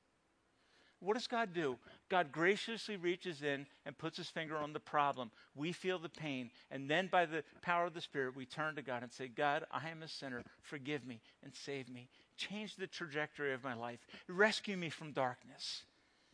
[1.02, 1.78] What does God do?
[2.10, 5.32] God graciously reaches in and puts his finger on the problem.
[5.56, 6.52] We feel the pain.
[6.70, 9.66] And then, by the power of the Spirit, we turn to God and say, God,
[9.72, 10.44] I am a sinner.
[10.62, 12.08] Forgive me and save me.
[12.38, 14.00] Change the trajectory of my life.
[14.28, 15.84] Rescue me from darkness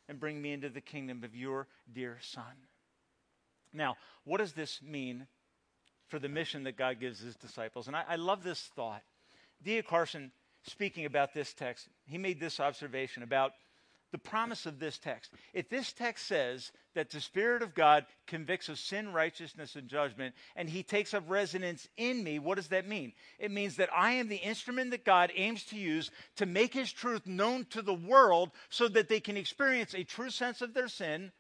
[0.09, 2.43] and bring me into the kingdom of your dear Son.
[3.73, 5.27] Now, what does this mean
[6.09, 7.87] for the mission that God gives his disciples?
[7.87, 9.03] And I, I love this thought.
[9.63, 9.81] D.A.
[9.81, 10.31] Carson,
[10.63, 13.53] speaking about this text, he made this observation about
[14.11, 15.31] the promise of this text.
[15.53, 20.33] If this text says that the Spirit of God convicts of sin, righteousness, and judgment,
[20.55, 23.13] and He takes up residence in me, what does that mean?
[23.37, 26.91] It means that I am the instrument that God aims to use to make His
[26.91, 30.87] truth known to the world so that they can experience a true sense of their
[30.87, 31.31] sin,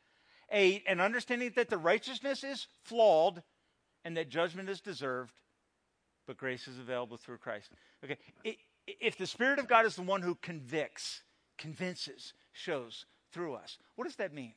[0.51, 3.43] a, an understanding that the righteousness is flawed,
[4.03, 5.33] and that judgment is deserved,
[6.27, 7.71] but grace is available through Christ.
[8.03, 8.17] Okay,
[8.87, 11.23] if the Spirit of God is the one who convicts,
[11.57, 13.77] convinces, shows through us.
[13.95, 14.53] What does that mean?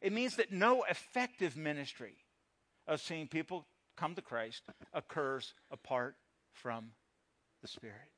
[0.00, 2.16] It means that no effective ministry
[2.86, 3.66] of seeing people
[3.96, 4.62] come to Christ
[4.92, 6.16] occurs apart
[6.52, 6.90] from
[7.60, 8.10] the Spirit.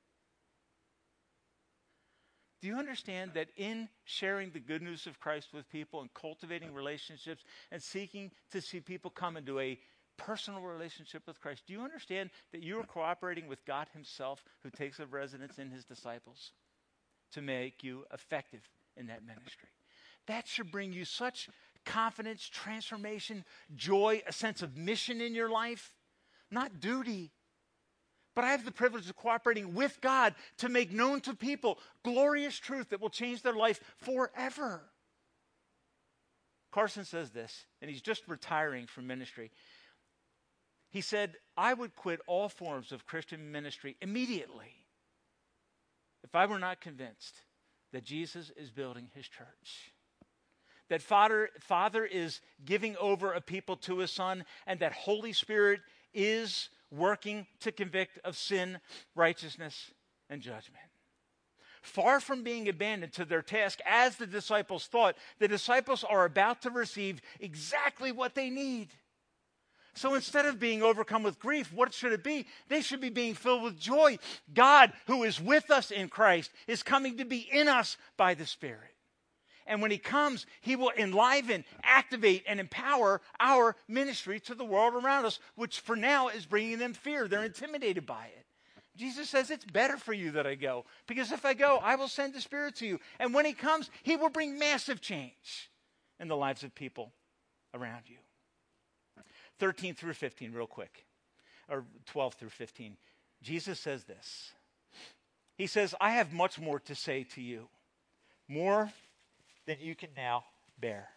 [2.63, 6.73] Do you understand that in sharing the good news of Christ with people and cultivating
[6.73, 9.79] relationships and seeking to see people come into a
[10.17, 14.71] personal relationship with Christ, do you understand that you are cooperating with God Himself who
[14.71, 16.53] takes up residence in His disciples?
[17.35, 19.69] To make you effective in that ministry.
[20.27, 21.49] That should bring you such
[21.85, 23.45] confidence, transformation,
[23.77, 25.93] joy, a sense of mission in your life,
[26.51, 27.31] not duty.
[28.35, 32.59] But I have the privilege of cooperating with God to make known to people glorious
[32.59, 34.83] truth that will change their life forever.
[36.73, 39.53] Carson says this, and he's just retiring from ministry.
[40.91, 44.84] He said, I would quit all forms of Christian ministry immediately
[46.35, 47.43] if I were not convinced
[47.93, 49.93] that Jesus is building his church.
[50.89, 55.81] That Father, Father is giving over a people to his Son, and that Holy Spirit
[56.13, 58.81] is working to convict of sin,
[59.15, 59.93] righteousness,
[60.29, 60.83] and judgment.
[61.83, 66.63] Far from being abandoned to their task as the disciples thought, the disciples are about
[66.63, 68.89] to receive exactly what they need.
[69.95, 72.47] So instead of being overcome with grief, what should it be?
[72.69, 74.19] They should be being filled with joy.
[74.53, 78.47] God, who is with us in Christ, is coming to be in us by the
[78.47, 78.91] Spirit.
[79.67, 84.95] And when He comes, He will enliven, activate, and empower our ministry to the world
[84.95, 87.29] around us, which for now is bringing them fear.
[87.29, 88.47] They're intimidated by it.
[88.97, 92.09] Jesus says, It's better for you that I go, because if I go, I will
[92.09, 93.01] send the Spirit to you.
[93.21, 95.71] And when He comes, He will bring massive change
[96.19, 97.13] in the lives of people
[97.73, 98.19] around you.
[99.59, 101.05] 13 through 15, real quick,
[101.69, 102.97] or 12 through 15.
[103.43, 104.53] Jesus says this
[105.57, 107.69] He says, I have much more to say to you,
[108.49, 108.91] more
[109.67, 110.45] than you can now
[110.79, 111.09] bear.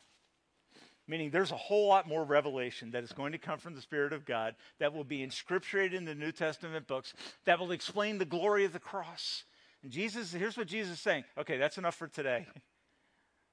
[1.09, 4.11] Meaning, there's a whole lot more revelation that is going to come from the Spirit
[4.11, 7.13] of God that will be inscripturated in the New Testament books
[7.45, 9.45] that will explain the glory of the cross.
[9.83, 11.23] And Jesus, here's what Jesus is saying.
[11.37, 12.45] Okay, that's enough for today.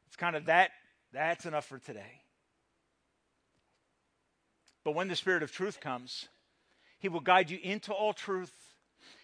[0.07, 0.71] It's kind of that,
[1.13, 2.23] that's enough for today.
[4.85, 6.29] But when the Spirit of truth comes,
[6.99, 8.53] he will guide you into all truth.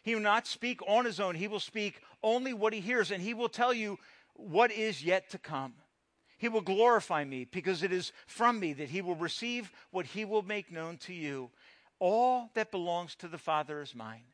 [0.03, 3.23] He will not speak on his own, he will speak only what he hears, and
[3.23, 3.99] he will tell you
[4.35, 5.75] what is yet to come.
[6.39, 10.25] He will glorify me because it is from me that he will receive what he
[10.25, 11.51] will make known to you.
[11.99, 14.25] All that belongs to the Father is mine.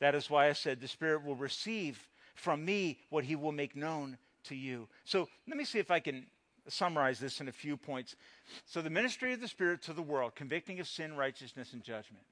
[0.00, 3.76] That is why I said the Spirit will receive from me what he will make
[3.76, 4.88] known to you.
[5.04, 6.26] So let me see if I can
[6.68, 8.14] summarize this in a few points.
[8.66, 12.24] So, the ministry of the Spirit to the world, convicting of sin, righteousness, and judgment.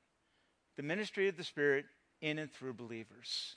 [0.77, 1.87] The ministry of the Spirit
[2.21, 3.57] in and through believers.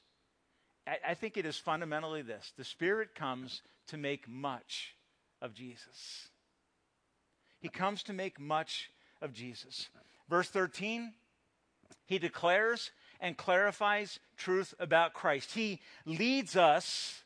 [0.88, 4.96] I, I think it is fundamentally this the Spirit comes to make much
[5.42, 6.30] of Jesus.
[7.60, 8.90] He comes to make much
[9.22, 9.90] of Jesus.
[10.30, 11.14] Verse 13,
[12.06, 15.54] he declares and clarifies truth about Christ.
[15.54, 17.24] He leads us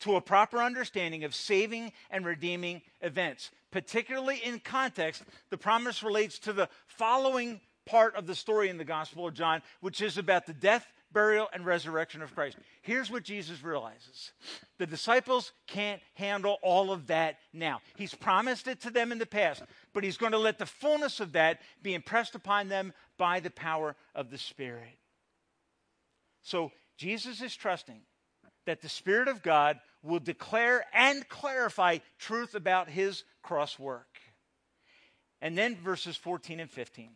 [0.00, 3.50] to a proper understanding of saving and redeeming events.
[3.70, 8.84] Particularly in context, the promise relates to the following part of the story in the
[8.84, 12.56] Gospel of John, which is about the death, burial, and resurrection of Christ.
[12.82, 14.32] Here's what Jesus realizes
[14.78, 17.80] the disciples can't handle all of that now.
[17.96, 21.20] He's promised it to them in the past, but he's going to let the fullness
[21.20, 24.98] of that be impressed upon them by the power of the Spirit.
[26.42, 28.00] So Jesus is trusting
[28.70, 34.20] that the Spirit of God will declare and clarify truth about his cross work.
[35.42, 37.10] And then verses 14 and 15.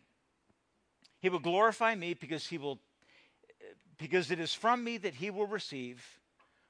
[1.21, 2.79] He will glorify me because he will
[3.97, 6.03] because it is from me that he will receive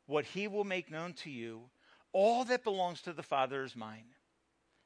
[0.06, 1.62] what he will make known to you.
[2.14, 4.06] All that belongs to the Father is mine.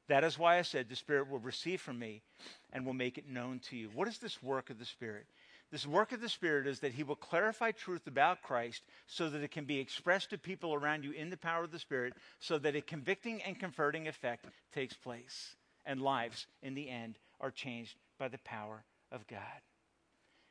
[0.07, 2.21] That is why I said the Spirit will receive from me
[2.71, 3.89] and will make it known to you.
[3.93, 5.25] What is this work of the Spirit?
[5.71, 9.43] This work of the Spirit is that He will clarify truth about Christ so that
[9.43, 12.57] it can be expressed to people around you in the power of the Spirit, so
[12.57, 15.55] that a convicting and converting effect takes place,
[15.85, 19.39] and lives in the end are changed by the power of God.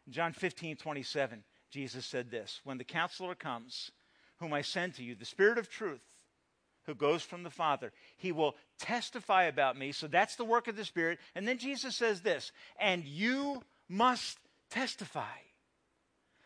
[0.07, 3.91] In John 15, 27, Jesus said this When the counselor comes,
[4.39, 6.01] whom I send to you, the Spirit of truth,
[6.87, 7.93] who goes from the Father.
[8.17, 9.93] He will testify about me.
[9.93, 11.19] So that's the work of the Spirit.
[11.35, 12.51] And then Jesus says this,
[12.81, 14.39] and you must
[14.71, 15.37] testify.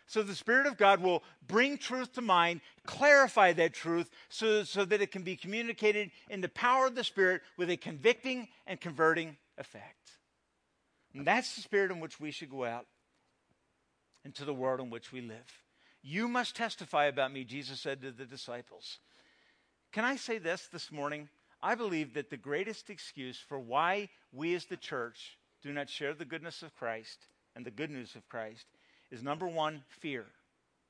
[0.06, 4.84] So the Spirit of God will bring truth to mind, clarify that truth so, so
[4.84, 8.78] that it can be communicated in the power of the Spirit with a convicting and
[8.80, 10.02] converting effect.
[11.14, 12.86] And that's the spirit in which we should go out
[14.24, 15.62] into the world in which we live.
[16.02, 18.98] You must testify about me, Jesus said to the disciples.
[19.92, 21.28] Can I say this this morning?
[21.62, 26.14] I believe that the greatest excuse for why we as the church do not share
[26.14, 28.66] the goodness of Christ and the good news of Christ
[29.10, 30.26] is number one, fear,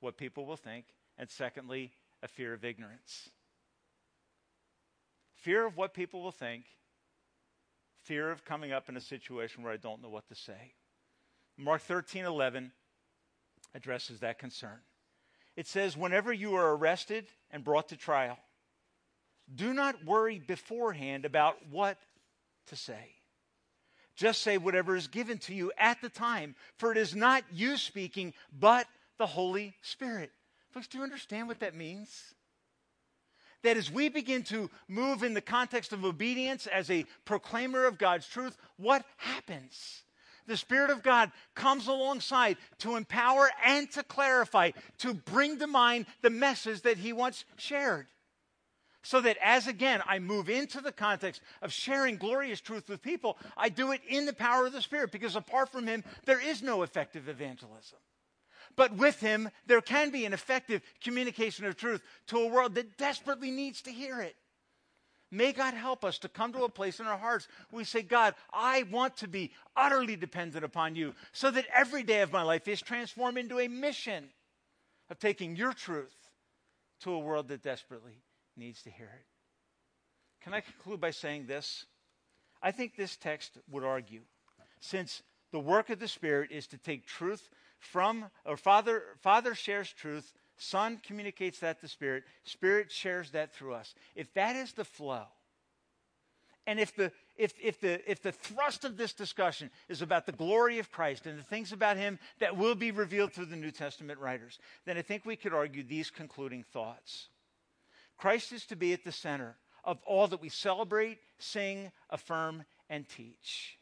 [0.00, 0.86] what people will think,
[1.18, 1.92] and secondly,
[2.22, 3.30] a fear of ignorance.
[5.36, 6.64] Fear of what people will think,
[8.04, 10.74] fear of coming up in a situation where I don't know what to say.
[11.56, 12.72] Mark 13 11
[13.74, 14.80] addresses that concern.
[15.56, 18.38] it says, Whenever you are arrested and brought to trial,
[19.52, 21.98] do not worry beforehand about what
[22.66, 23.16] to say.
[24.16, 27.76] Just say whatever is given to you at the time, for it is not you
[27.76, 28.86] speaking, but
[29.18, 30.30] the Holy Spirit.
[30.70, 32.34] Folks, do you understand what that means?
[33.62, 37.98] That as we begin to move in the context of obedience as a proclaimer of
[37.98, 40.02] God's truth, what happens?
[40.46, 46.06] The Spirit of God comes alongside to empower and to clarify, to bring to mind
[46.20, 48.08] the message that He once shared.
[49.02, 53.36] So that as again I move into the context of sharing glorious truth with people,
[53.56, 56.62] I do it in the power of the Spirit because apart from Him, there is
[56.62, 57.98] no effective evangelism.
[58.76, 62.96] But with Him, there can be an effective communication of truth to a world that
[62.96, 64.36] desperately needs to hear it.
[65.32, 68.02] May God help us to come to a place in our hearts where we say,
[68.02, 72.42] God, I want to be utterly dependent upon you so that every day of my
[72.42, 74.28] life is transformed into a mission
[75.10, 76.14] of taking your truth
[77.00, 78.20] to a world that desperately
[78.56, 79.26] needs to hear it.
[80.42, 81.86] Can I conclude by saying this?
[82.62, 84.22] I think this text would argue,
[84.80, 87.48] since the work of the Spirit is to take truth
[87.78, 93.74] from, or Father, Father shares truth, Son communicates that to Spirit, Spirit shares that through
[93.74, 93.94] us.
[94.14, 95.24] If that is the flow,
[96.66, 100.32] and if the, if, if, the, if the thrust of this discussion is about the
[100.32, 103.72] glory of Christ and the things about him that will be revealed through the New
[103.72, 107.28] Testament writers, then I think we could argue these concluding thoughts.
[108.22, 113.08] Christ is to be at the center of all that we celebrate, sing, affirm, and
[113.08, 113.76] teach.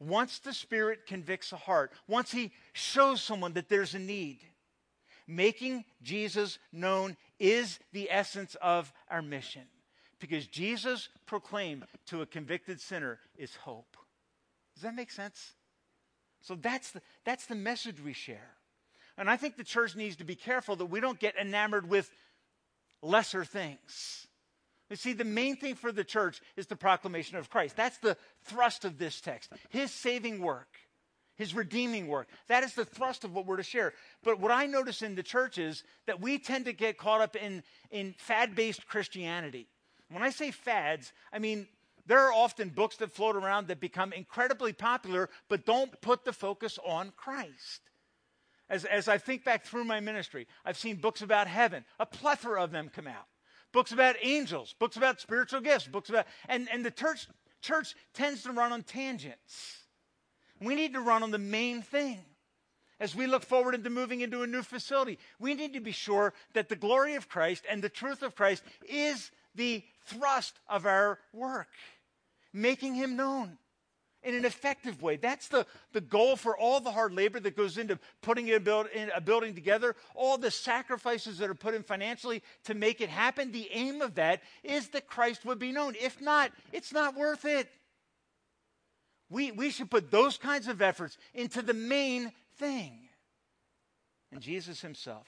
[0.00, 4.38] Once the Spirit convicts a heart, once He shows someone that there's a need,
[5.26, 9.64] making Jesus known is the essence of our mission.
[10.18, 13.98] Because Jesus proclaimed to a convicted sinner is hope.
[14.72, 15.52] Does that make sense?
[16.40, 18.54] So that's the, that's the message we share.
[19.18, 22.10] And I think the church needs to be careful that we don't get enamored with
[23.04, 24.26] lesser things.
[24.90, 27.76] You see, the main thing for the church is the proclamation of Christ.
[27.76, 29.50] That's the thrust of this text.
[29.70, 30.68] His saving work,
[31.36, 32.28] his redeeming work.
[32.48, 33.94] That is the thrust of what we're to share.
[34.22, 37.34] But what I notice in the church is that we tend to get caught up
[37.34, 39.66] in, in fad based Christianity.
[40.10, 41.66] When I say fads, I mean
[42.06, 46.32] there are often books that float around that become incredibly popular, but don't put the
[46.32, 47.80] focus on Christ.
[48.70, 52.62] As, as I think back through my ministry, I've seen books about heaven, a plethora
[52.62, 53.26] of them come out.
[53.72, 57.26] Books about angels, books about spiritual gifts, books about, and, and the church,
[57.60, 59.78] church tends to run on tangents.
[60.60, 62.20] We need to run on the main thing.
[63.00, 66.32] As we look forward into moving into a new facility, we need to be sure
[66.54, 71.18] that the glory of Christ and the truth of Christ is the thrust of our
[71.32, 71.68] work,
[72.52, 73.58] making him known
[74.24, 75.16] in an effective way.
[75.16, 78.88] That's the, the goal for all the hard labor that goes into putting a, build,
[79.14, 83.52] a building together, all the sacrifices that are put in financially to make it happen.
[83.52, 85.94] The aim of that is that Christ would be known.
[86.00, 87.68] If not, it's not worth it.
[89.30, 93.08] We, we should put those kinds of efforts into the main thing.
[94.32, 95.26] And Jesus himself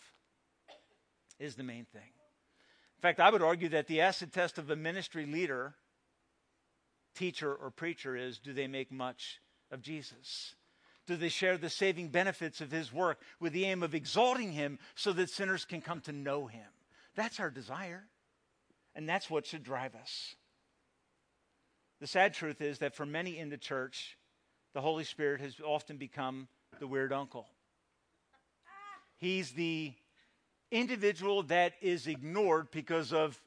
[1.39, 2.03] is the main thing.
[2.99, 5.75] In fact, I would argue that the acid test of a ministry leader
[7.17, 9.41] teacher or preacher is do they make much
[9.71, 10.55] of Jesus?
[11.07, 14.79] Do they share the saving benefits of his work with the aim of exalting him
[14.95, 16.69] so that sinners can come to know him?
[17.15, 18.05] That's our desire.
[18.95, 20.35] And that's what should drive us.
[22.01, 24.19] The sad truth is that for many in the church,
[24.75, 26.49] the Holy Spirit has often become
[26.79, 27.47] the weird uncle.
[29.17, 29.95] He's the
[30.71, 33.41] individual that is ignored because of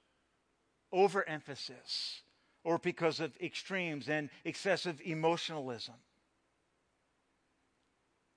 [0.92, 2.22] overemphasis
[2.70, 5.96] or because of extremes and excessive emotionalism.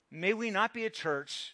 [0.09, 1.53] May we not be a church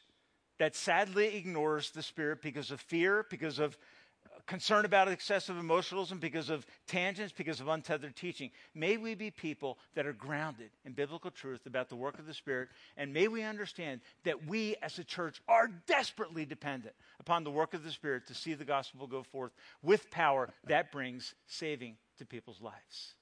[0.60, 3.78] that sadly ignores the Spirit because of fear, because of
[4.26, 8.50] uh, concern about excessive emotionalism, because of tangents, because of untethered teaching.
[8.74, 12.34] May we be people that are grounded in biblical truth about the work of the
[12.34, 17.52] Spirit, and may we understand that we as a church are desperately dependent upon the
[17.52, 19.52] work of the Spirit to see the gospel go forth
[19.84, 23.16] with power that brings saving to people's lives.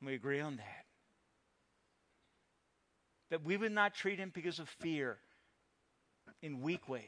[0.00, 0.84] And we agree on that.
[3.30, 5.18] That we would not treat him because of fear
[6.42, 7.02] in weak ways,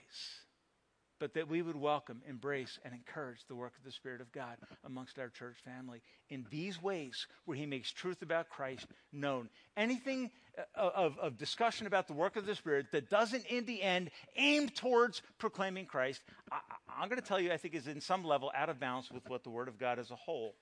[1.20, 4.56] but that we would welcome, embrace, and encourage the work of the Spirit of God
[4.84, 9.48] amongst our church family in these ways where he makes truth about Christ known.
[9.76, 10.30] Anything
[10.76, 14.10] uh, of, of discussion about the work of the Spirit that doesn't, in the end,
[14.36, 16.58] aim towards proclaiming Christ, I,
[17.00, 19.28] I'm going to tell you, I think is in some level out of balance with
[19.28, 20.54] what the Word of God as a whole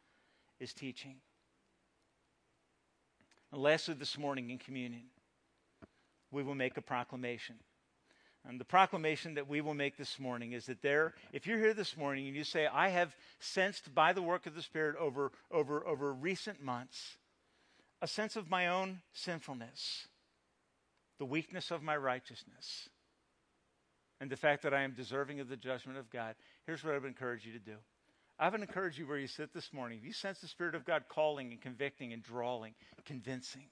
[0.60, 1.16] is teaching.
[3.52, 5.04] And lastly, this morning in communion,
[6.30, 7.56] we will make a proclamation.
[8.48, 11.74] And the proclamation that we will make this morning is that there, if you're here
[11.74, 15.32] this morning and you say, I have sensed by the work of the Spirit over,
[15.50, 17.16] over, over recent months
[18.02, 20.06] a sense of my own sinfulness,
[21.18, 22.88] the weakness of my righteousness,
[24.20, 26.36] and the fact that I am deserving of the judgment of God,
[26.66, 27.76] here's what I would encourage you to do.
[28.38, 29.98] I would encourage you where you sit this morning.
[29.98, 32.74] If you sense the Spirit of God calling and convicting and drawing,
[33.06, 33.64] convincing,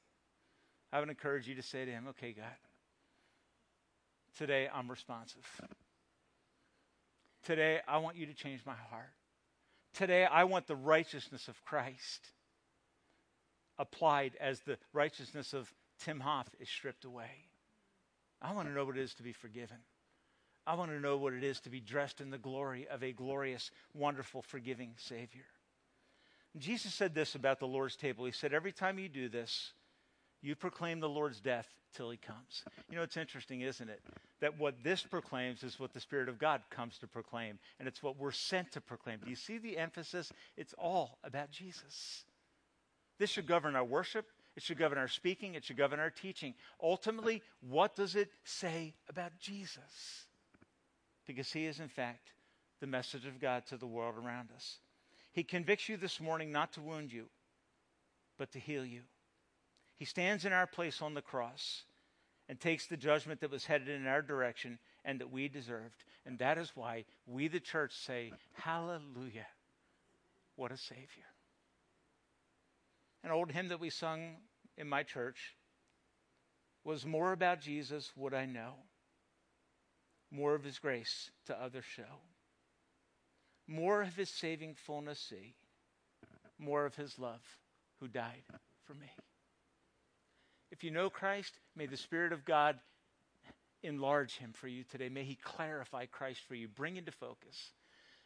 [0.92, 2.46] I would encourage you to say to Him, Okay, God,
[4.38, 5.44] today I'm responsive.
[7.44, 9.12] Today I want you to change my heart.
[9.92, 12.32] Today I want the righteousness of Christ
[13.78, 17.48] applied as the righteousness of Tim Hoff is stripped away.
[18.40, 19.78] I want to know what it is to be forgiven.
[20.66, 23.12] I want to know what it is to be dressed in the glory of a
[23.12, 25.44] glorious, wonderful, forgiving Savior.
[26.56, 28.24] Jesus said this about the Lord's table.
[28.24, 29.72] He said, Every time you do this,
[30.40, 32.64] you proclaim the Lord's death till he comes.
[32.90, 34.02] You know, it's interesting, isn't it?
[34.40, 38.02] That what this proclaims is what the Spirit of God comes to proclaim, and it's
[38.02, 39.20] what we're sent to proclaim.
[39.22, 40.32] Do you see the emphasis?
[40.56, 42.24] It's all about Jesus.
[43.18, 46.54] This should govern our worship, it should govern our speaking, it should govern our teaching.
[46.82, 50.26] Ultimately, what does it say about Jesus?
[51.26, 52.32] Because he is, in fact,
[52.80, 54.78] the message of God to the world around us.
[55.32, 57.26] He convicts you this morning not to wound you,
[58.38, 59.02] but to heal you.
[59.96, 61.84] He stands in our place on the cross
[62.48, 66.04] and takes the judgment that was headed in our direction and that we deserved.
[66.26, 69.46] And that is why we, the church, say, Hallelujah.
[70.56, 71.06] What a Savior.
[73.22, 74.36] An old hymn that we sung
[74.76, 75.56] in my church
[76.84, 78.74] was More about Jesus would I know,
[80.34, 82.02] more of his grace to others show,
[83.68, 85.54] more of his saving fullness see,
[86.58, 87.42] more of his love
[88.00, 88.42] who died
[88.84, 89.06] for me.
[90.72, 92.78] If you know Christ, may the Spirit of God
[93.84, 95.08] enlarge him for you today.
[95.08, 97.70] May he clarify Christ for you, bring into focus.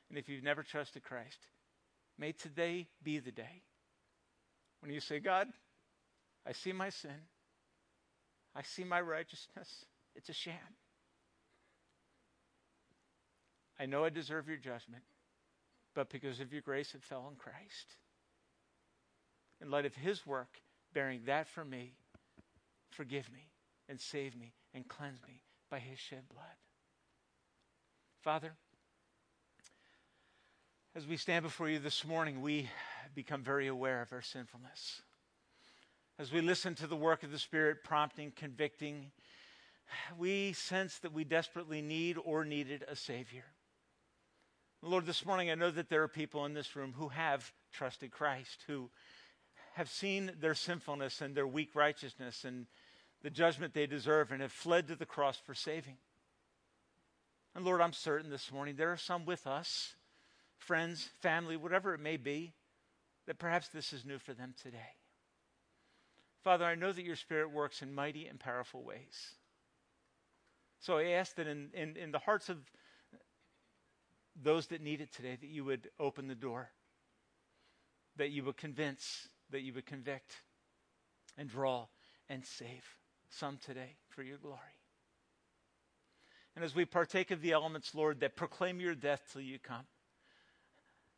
[0.09, 1.39] And if you've never trusted Christ,
[2.19, 3.63] may today be the day
[4.81, 5.49] when you say, God,
[6.47, 7.11] I see my sin,
[8.57, 9.85] I see my righteousness,
[10.17, 10.55] it's a sham.
[13.81, 15.03] I know I deserve your judgment,
[15.95, 17.97] but because of your grace, it fell on Christ.
[19.61, 20.61] In light of his work,
[20.93, 21.95] bearing that for me,
[22.91, 23.51] forgive me
[23.89, 26.45] and save me and cleanse me by his shed blood.
[28.21, 28.53] Father,
[30.97, 32.69] as we stand before you this morning, we
[33.15, 35.03] become very aware of our sinfulness.
[36.19, 39.13] As we listen to the work of the Spirit prompting, convicting,
[40.19, 43.45] we sense that we desperately need or needed a Savior.
[44.83, 48.13] Lord, this morning I know that there are people in this room who have trusted
[48.13, 48.91] Christ, who
[49.75, 52.67] have seen their sinfulness and their weak righteousness and
[53.23, 55.97] the judgment they deserve and have fled to the cross for saving.
[57.57, 59.97] And Lord, I'm certain this morning there are some with us,
[60.59, 62.53] friends, family, whatever it may be,
[63.27, 64.95] that perhaps this is new for them today.
[66.45, 69.35] Father, I know that your Spirit works in mighty and powerful ways.
[70.79, 72.59] So I ask that in, in, in the hearts of
[74.43, 76.71] those that need it today, that you would open the door,
[78.17, 80.33] that you would convince, that you would convict
[81.37, 81.87] and draw
[82.29, 82.85] and save
[83.31, 84.59] some today for your glory.
[86.57, 89.87] And as we partake of the elements, Lord, that proclaim your death till you come,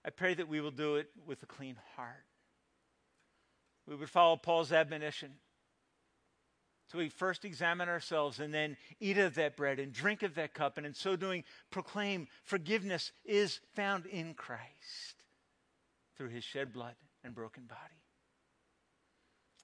[0.05, 2.25] I pray that we will do it with a clean heart.
[3.87, 5.33] We would follow Paul's admonition.
[6.91, 10.55] So we first examine ourselves and then eat of that bread and drink of that
[10.55, 15.23] cup, and in so doing, proclaim forgiveness is found in Christ
[16.17, 18.03] through his shed blood and broken body.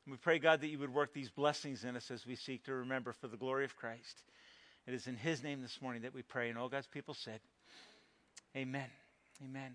[0.04, 2.64] And we pray, God, that you would work these blessings in us as we seek
[2.66, 4.22] to remember for the glory of Christ.
[4.86, 7.40] It is in his name this morning that we pray, and all God's people said,
[8.56, 8.88] Amen.
[9.42, 9.74] Amen.